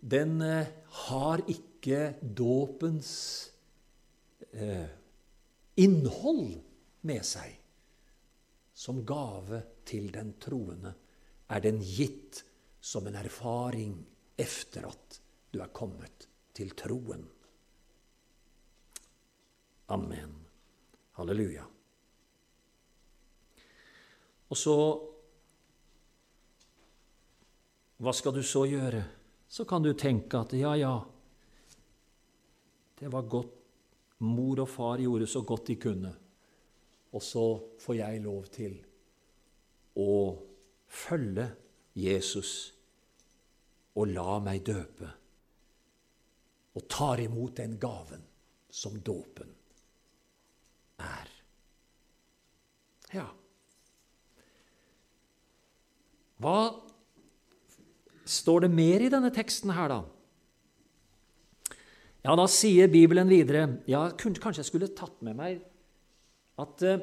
[0.00, 0.68] Den eh,
[1.08, 3.10] har ikke dåpens
[4.52, 4.86] eh,
[5.80, 6.60] innhold
[7.08, 7.56] med seg.
[8.74, 10.92] Som gave til den troende
[11.50, 12.44] er den gitt
[12.80, 13.98] som en erfaring
[14.40, 15.20] efter at
[15.52, 17.26] du er kommet til troen.
[19.90, 20.34] Amen.
[21.18, 21.66] Halleluja.
[24.50, 24.76] Og så
[28.00, 29.02] Hva skal du så gjøre?
[29.44, 30.94] Så kan du tenke at ja, ja,
[32.96, 33.59] det var godt
[34.24, 36.12] mor og far gjorde så godt de kunne,
[37.10, 37.44] og så
[37.80, 38.76] får jeg lov til
[39.98, 40.12] å
[40.90, 41.48] følge
[41.98, 42.52] Jesus
[43.98, 45.08] og la meg døpe,
[46.76, 48.22] og tar imot den gaven
[48.70, 49.50] som dåpen
[51.02, 51.32] er.
[53.10, 53.26] Ja.
[56.40, 56.58] Hva
[58.30, 60.00] står det mer i denne teksten her, da?
[62.20, 65.62] Ja, da sier Bibelen videre ja, Kanskje jeg skulle tatt med meg
[66.60, 67.00] at uh,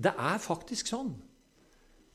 [0.00, 1.12] det er faktisk sånn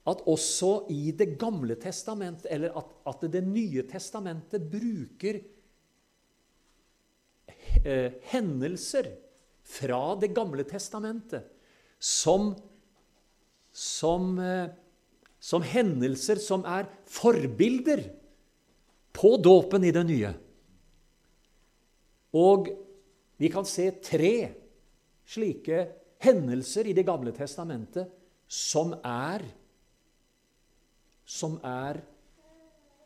[0.07, 5.41] at også i Det gamle testamentet, eller at, at Det nye testamentet bruker
[7.85, 9.11] uh, hendelser
[9.67, 11.53] fra Det gamle testamentet
[11.99, 12.53] som,
[13.69, 14.67] som uh,
[15.39, 18.03] som hendelser som er forbilder
[19.15, 20.33] på dåpen i det nye.
[22.37, 22.69] Og
[23.37, 24.35] vi kan se tre
[25.27, 25.85] slike
[26.23, 28.09] hendelser i Det gamle testamentet
[28.47, 29.43] som er
[31.27, 31.99] som er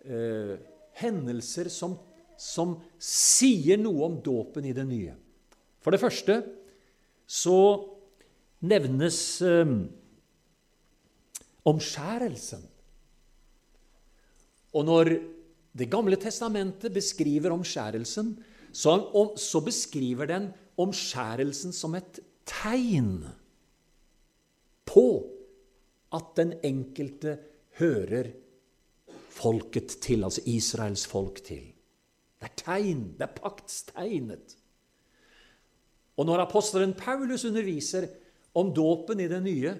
[0.06, 0.54] eh,
[1.02, 1.96] hendelser som,
[2.38, 5.16] som, sier noe om dåpen i det nye.
[5.82, 6.38] For det første
[7.26, 7.58] så
[8.62, 9.74] nevnes eh,
[11.66, 12.66] omskjærelsen.
[14.78, 15.16] Og når
[15.72, 18.34] Det gamle testamentet beskriver omskjærelsen,
[18.74, 18.96] så,
[19.38, 20.50] så beskriver den
[20.80, 23.26] omskjærelsen som et tegn
[24.88, 25.06] på
[26.16, 27.38] at den enkelte
[27.80, 28.32] hører
[29.32, 31.64] folket til, altså Israels folk til.
[32.42, 34.58] Det er tegn, det er paktstegnet.
[36.20, 38.10] Og når apostelen Paulus underviser
[38.58, 39.76] om dåpen i det nye,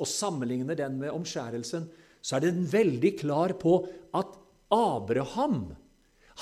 [0.00, 1.86] og sammenligner den med omskjærelsen,
[2.24, 3.76] så er den veldig klar på
[4.16, 4.38] at
[4.74, 5.74] Abraham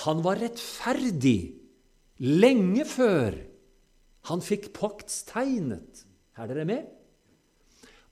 [0.04, 1.61] han var rettferdig
[2.22, 3.36] lenge før
[4.30, 6.04] han fikk paktstegnet.
[6.38, 6.86] Er dere med?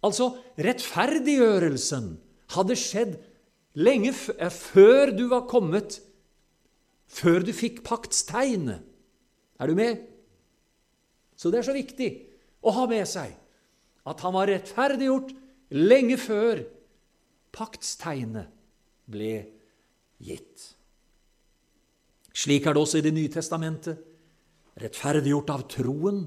[0.04, 2.14] Altså, rettferdiggjørelsen
[2.56, 3.18] hadde skjedd
[3.78, 6.00] lenge eh, før du var kommet,
[7.10, 8.82] før du fikk paktstegnet.
[9.60, 10.00] Er du med?
[11.36, 12.10] Så det er så viktig
[12.64, 13.36] å ha med seg
[14.10, 15.32] at han var rettferdiggjort
[15.76, 16.64] lenge før
[17.54, 18.50] paktstegnet
[19.10, 19.34] ble
[20.20, 20.79] gitt.
[22.40, 23.98] Slik er det også i Det nye testamentet.
[24.80, 26.22] Rettferdiggjort av troen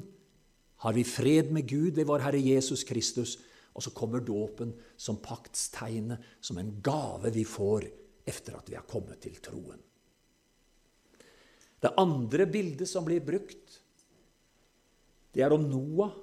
[0.84, 3.38] har vi fred med Gud ved vår Herre Jesus Kristus.
[3.74, 7.88] Og så kommer dåpen som paktstegnet, som en gave vi får
[8.30, 9.80] etter at vi har kommet til troen.
[11.82, 13.80] Det andre bildet som blir brukt,
[15.34, 16.14] det er om Noah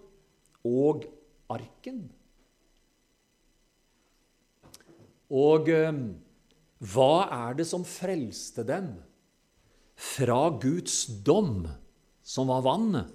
[0.64, 1.04] og
[1.50, 2.04] arken.
[5.34, 6.02] Og eh,
[6.94, 8.94] hva er det som frelste dem
[10.00, 11.68] fra Guds dom,
[12.22, 13.10] som var vannet?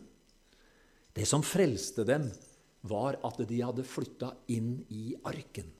[1.15, 2.27] Det som frelste dem,
[2.85, 5.71] var at de hadde flytta inn i arken.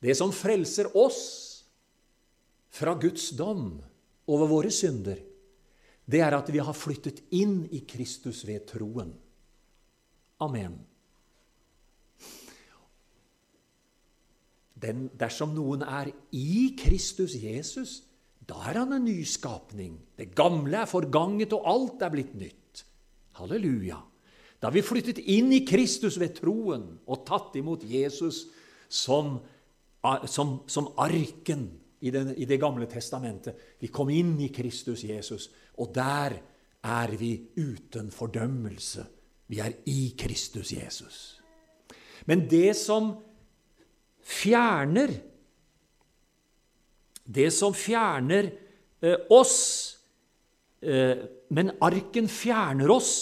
[0.00, 1.22] Det som frelser oss
[2.72, 3.76] fra Guds dom
[4.26, 5.20] over våre synder,
[6.10, 9.12] det er at vi har flyttet inn i Kristus ved troen.
[10.42, 10.80] Amen.
[14.80, 18.00] Den, dersom noen er i Kristus Jesus,
[18.50, 19.94] da er han en nyskapning.
[20.18, 22.84] Det gamle er forganget, og alt er blitt nytt.
[23.38, 24.00] Halleluja.
[24.60, 28.42] Da har vi flyttet inn i Kristus ved troen og tatt imot Jesus
[28.90, 29.38] som,
[30.28, 31.70] som, som arken
[32.00, 33.78] i, den, i Det gamle testamentet.
[33.80, 35.48] Vi kom inn i Kristus Jesus,
[35.80, 36.36] og der
[36.80, 39.06] er vi uten fordømmelse
[39.50, 41.40] vi er i Kristus Jesus.
[42.26, 43.16] Men det som
[44.22, 45.10] fjerner
[47.30, 48.50] Det som fjerner
[49.00, 49.56] eh, oss
[50.82, 53.12] eh, Men arken fjerner oss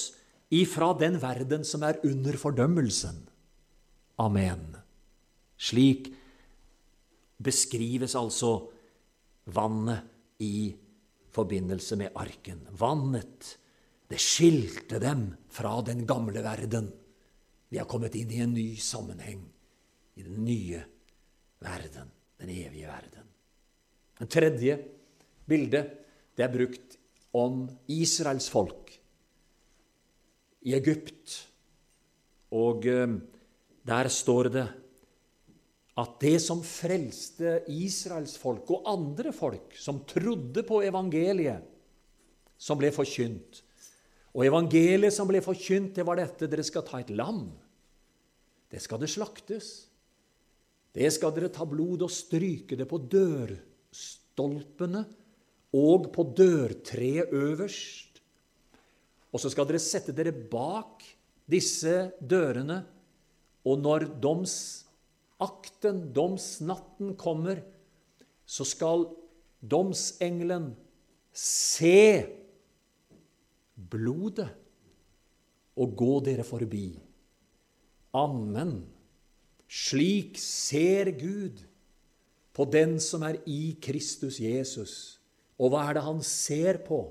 [0.48, 3.18] ifra den verden som er under fordømmelsen.
[4.24, 4.64] Amen.
[5.60, 6.08] Slik
[7.36, 8.52] beskrives altså
[9.52, 10.72] vannet i
[11.36, 12.64] forbindelse med arken.
[12.80, 13.58] Vannet
[14.08, 16.88] det skilte dem fra den gamle verden.
[17.68, 19.42] Vi har kommet inn i en ny sammenheng,
[20.16, 20.84] i den nye
[21.60, 22.14] verden.
[22.38, 23.27] den evige verden.
[24.18, 24.78] Det tredje
[25.48, 25.94] bildet
[26.36, 26.96] det er brukt
[27.36, 28.92] om Israels folk
[30.66, 31.36] i Egypt.
[32.54, 33.16] Og eh,
[33.88, 34.66] der står det
[35.98, 41.64] at det som frelste Israels folk og andre folk som trodde på evangeliet
[42.58, 43.62] som ble forkynt
[44.36, 47.48] Og evangeliet som ble forkynt, det var dette dere skal ta et lam.
[48.70, 49.88] Det skal det slaktes.
[50.94, 53.00] Det skal dere ta blod og stryke det på
[54.38, 55.04] dørstolpene
[55.74, 58.20] og på dørtreet øverst.
[59.32, 61.04] Og så skal dere sette dere bak
[61.48, 62.84] disse dørene,
[63.68, 67.60] og når domsakten, domsnatten, kommer,
[68.48, 69.04] så skal
[69.60, 70.70] domsengelen
[71.32, 72.24] se
[73.76, 74.48] blodet
[75.78, 76.96] og gå dere forbi.
[78.16, 78.80] Amen.
[79.68, 81.60] Slik ser Gud
[82.58, 84.92] på den som er i Kristus Jesus.
[85.62, 87.04] Og hva er det han ser på?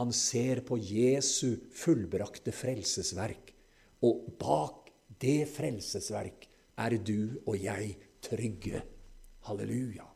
[0.00, 3.52] Han ser på Jesu fullbrakte frelsesverk.
[4.02, 4.90] Og bak
[5.22, 6.48] det frelsesverk
[6.82, 7.94] er du og jeg
[8.24, 8.82] trygge.
[9.46, 10.08] Halleluja.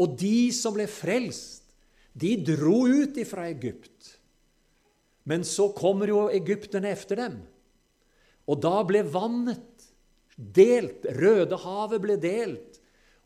[0.00, 1.66] Og de som ble frelst,
[2.16, 4.14] de dro ut ifra Egypt.
[5.28, 7.40] Men så kommer jo egypterne efter dem.
[8.48, 9.85] Og da ble vannet
[10.36, 11.06] delt.
[11.16, 12.80] Rødehavet ble delt.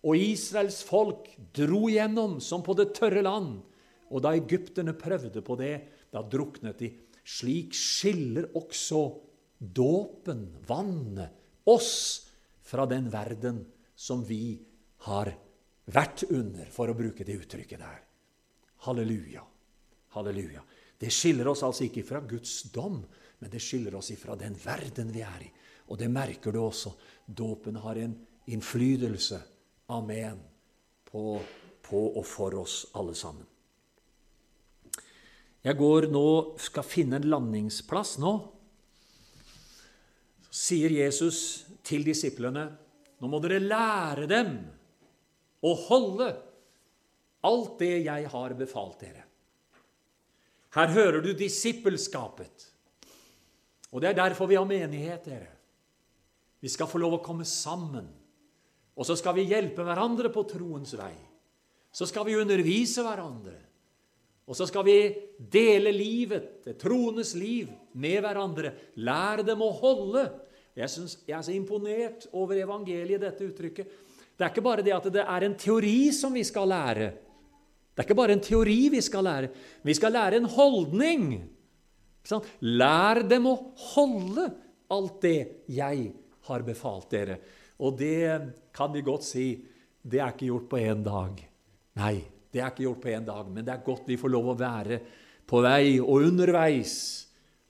[0.07, 3.59] Og Israels folk dro gjennom som på det tørre land.
[4.11, 5.75] Og da egypterne prøvde på det,
[6.11, 6.91] da druknet de.
[7.27, 9.05] Slik skiller også
[9.61, 11.37] dåpen, vannet,
[11.69, 12.27] oss
[12.65, 13.61] fra den verden
[13.95, 14.57] som vi
[15.05, 15.31] har
[15.91, 18.01] vært under, for å bruke det uttrykket der.
[18.87, 19.45] Halleluja.
[20.17, 20.63] Halleluja.
[21.01, 23.03] Det skiller oss altså ikke fra Guds dom,
[23.41, 25.51] men det skiller oss ifra den verden vi er i.
[25.91, 26.93] Og det merker du også.
[27.27, 28.15] Dåpen har en
[28.51, 29.41] innflytelse,
[29.91, 30.39] amen,
[31.11, 31.41] på,
[31.83, 33.47] på og for oss alle sammen.
[35.61, 36.27] Jeg går nå,
[36.63, 38.33] skal finne en landingsplass nå.
[40.51, 41.41] Så sier Jesus
[41.87, 42.65] til disiplene,
[43.21, 44.55] nå må dere lære dem
[45.61, 46.31] å holde
[47.47, 49.27] alt det jeg har befalt dere.
[50.75, 52.67] Her hører du disippelskapet.
[53.91, 55.60] Og det er derfor vi har menighet, dere.
[56.61, 58.07] Vi skal få lov å komme sammen.
[59.01, 61.15] Og så skal vi hjelpe hverandre på troens vei.
[61.91, 63.57] Så skal vi undervise hverandre.
[64.51, 64.97] Og så skal vi
[65.39, 68.75] dele livet, det troendes liv, med hverandre.
[68.99, 70.25] Lære dem å holde.
[70.77, 73.99] Jeg, synes, jeg er så imponert over evangeliet, dette uttrykket.
[74.35, 77.11] Det er ikke bare det at det er en teori som vi skal lære.
[77.95, 79.51] Det er ikke bare en teori vi skal lære.
[79.87, 81.27] Vi skal lære en holdning.
[82.61, 83.55] Lær dem å
[83.95, 84.51] holde
[84.91, 85.39] alt det
[85.71, 86.11] jeg
[86.49, 87.39] har befalt dere.
[87.81, 88.39] Og det
[88.77, 89.47] kan vi godt si
[90.01, 91.41] det er ikke gjort på én dag.
[92.01, 92.15] Nei,
[92.51, 94.59] det er ikke gjort på én dag, men det er godt vi får lov å
[94.59, 95.01] være
[95.51, 96.95] på vei og underveis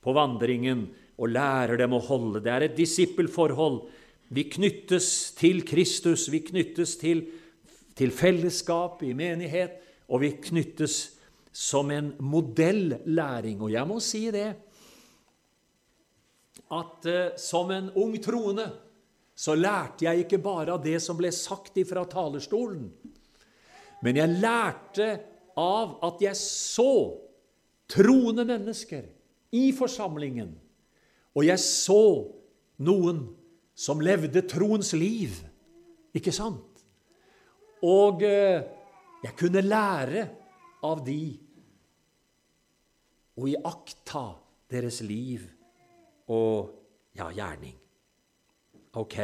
[0.01, 0.87] på vandringen
[1.21, 2.43] og lærer dem å holde.
[2.45, 3.83] Det er et disippelforhold.
[4.31, 7.25] Vi knyttes til Kristus, vi knyttes til,
[7.99, 11.17] til fellesskap i menighet og vi knyttes
[11.53, 13.61] som en modellæring.
[13.63, 14.53] Og jeg må si det
[16.71, 18.69] at uh, som en ung troende
[19.41, 22.91] så lærte jeg ikke bare av det som ble sagt ifra talerstolen,
[24.05, 25.09] men jeg lærte
[25.61, 27.17] av at jeg så
[27.91, 29.07] troende mennesker
[29.57, 30.53] i forsamlingen,
[31.35, 32.03] og jeg så
[32.85, 33.23] noen
[33.77, 35.33] som levde troens liv.
[36.17, 36.85] Ikke sant?
[37.87, 38.61] Og uh,
[39.25, 40.27] jeg kunne lære
[40.85, 41.23] av de
[43.41, 44.25] og iaktta
[44.73, 45.47] deres liv
[46.31, 46.71] og
[47.19, 47.75] ja, gjerning.
[48.99, 49.17] Ok,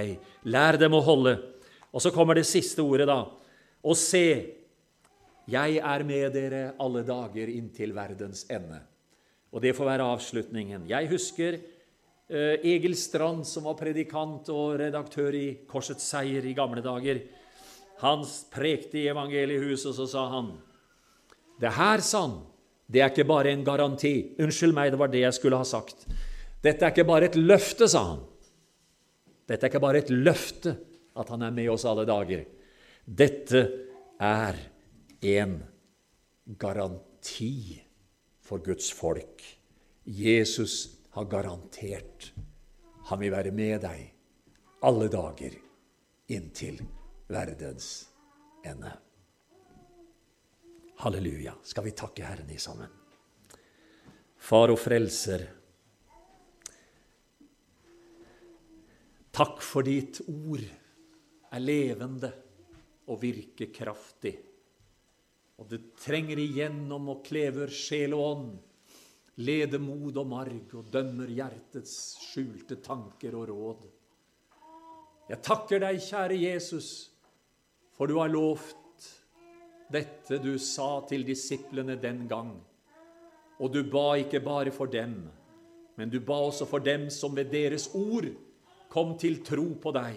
[0.46, 1.36] lær dem å holde.
[1.94, 3.22] Og så kommer det siste ordet, da.
[3.86, 4.26] Og se,
[5.50, 8.82] jeg er med dere alle dager inntil verdens ende.
[9.54, 10.86] Og det får være avslutningen.
[10.90, 16.82] Jeg husker uh, Egil Strand, som var predikant og redaktør i Korsets seier i gamle
[16.84, 17.22] dager.
[18.02, 20.52] Han prekte i evangeliehuset, og så sa han
[21.57, 22.40] Det her, sa han,
[22.86, 24.36] det er ikke bare en garanti.
[24.38, 26.04] Unnskyld meg, det var det jeg skulle ha sagt.
[26.66, 28.24] Dette er ikke bare et løfte, sa han.
[29.46, 30.74] Dette er ikke bare et løfte
[31.16, 32.42] at han er med oss alle dager.
[33.06, 33.62] Dette
[34.18, 34.58] er
[35.36, 35.54] en
[36.58, 37.78] garanti
[38.42, 39.44] for Guds folk.
[40.06, 40.76] Jesus
[41.14, 42.32] har garantert
[43.06, 44.00] han vil være med deg
[44.86, 45.54] alle dager
[46.34, 46.80] inntil
[47.30, 47.90] verdens
[48.66, 48.90] ende.
[50.98, 51.54] Halleluja.
[51.62, 52.90] Skal vi takke Herren i sammen?
[54.36, 55.44] Far og Frelser,
[59.37, 62.30] takk for ditt ord er levende
[63.12, 64.32] og virker kraftig.
[65.61, 68.55] Og det trenger igjennom og klever sjel og ånd,
[69.45, 73.84] leder mod og marg og dømmer hjertets skjulte tanker og råd.
[75.28, 76.89] Jeg takker deg, kjære Jesus,
[77.93, 79.05] for du har lovt
[79.93, 82.57] dette du sa til disiplene den gang.
[83.61, 85.26] Og du ba ikke bare for dem,
[85.97, 88.32] men du ba også for dem som ved deres ord
[88.97, 90.16] kom til tro på deg.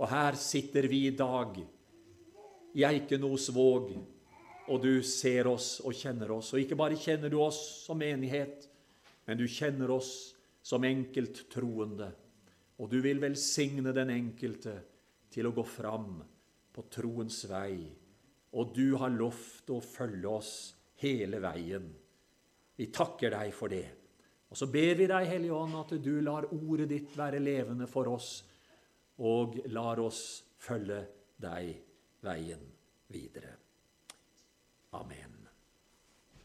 [0.00, 1.58] Og her sitter vi i dag
[2.72, 3.90] i Eikenosvåg,
[4.72, 6.54] og du ser oss og kjenner oss.
[6.54, 8.64] Og ikke bare kjenner du oss som menighet,
[9.28, 10.32] men du kjenner oss
[10.64, 12.08] som enkelttroende.
[12.80, 14.78] Og du vil velsigne den enkelte
[15.28, 16.22] til å gå fram
[16.72, 17.84] på troens vei.
[18.56, 20.54] Og du har lovt å følge oss
[21.04, 21.92] hele veien.
[22.80, 23.99] Vi takker deg for det.
[24.50, 28.10] Og så ber vi deg, Hellige Ånd, at du lar ordet ditt være levende for
[28.10, 28.32] oss,
[29.22, 30.22] og lar oss
[30.58, 31.04] følge
[31.40, 31.74] deg
[32.26, 32.64] veien
[33.14, 33.54] videre.
[34.98, 35.29] Amen.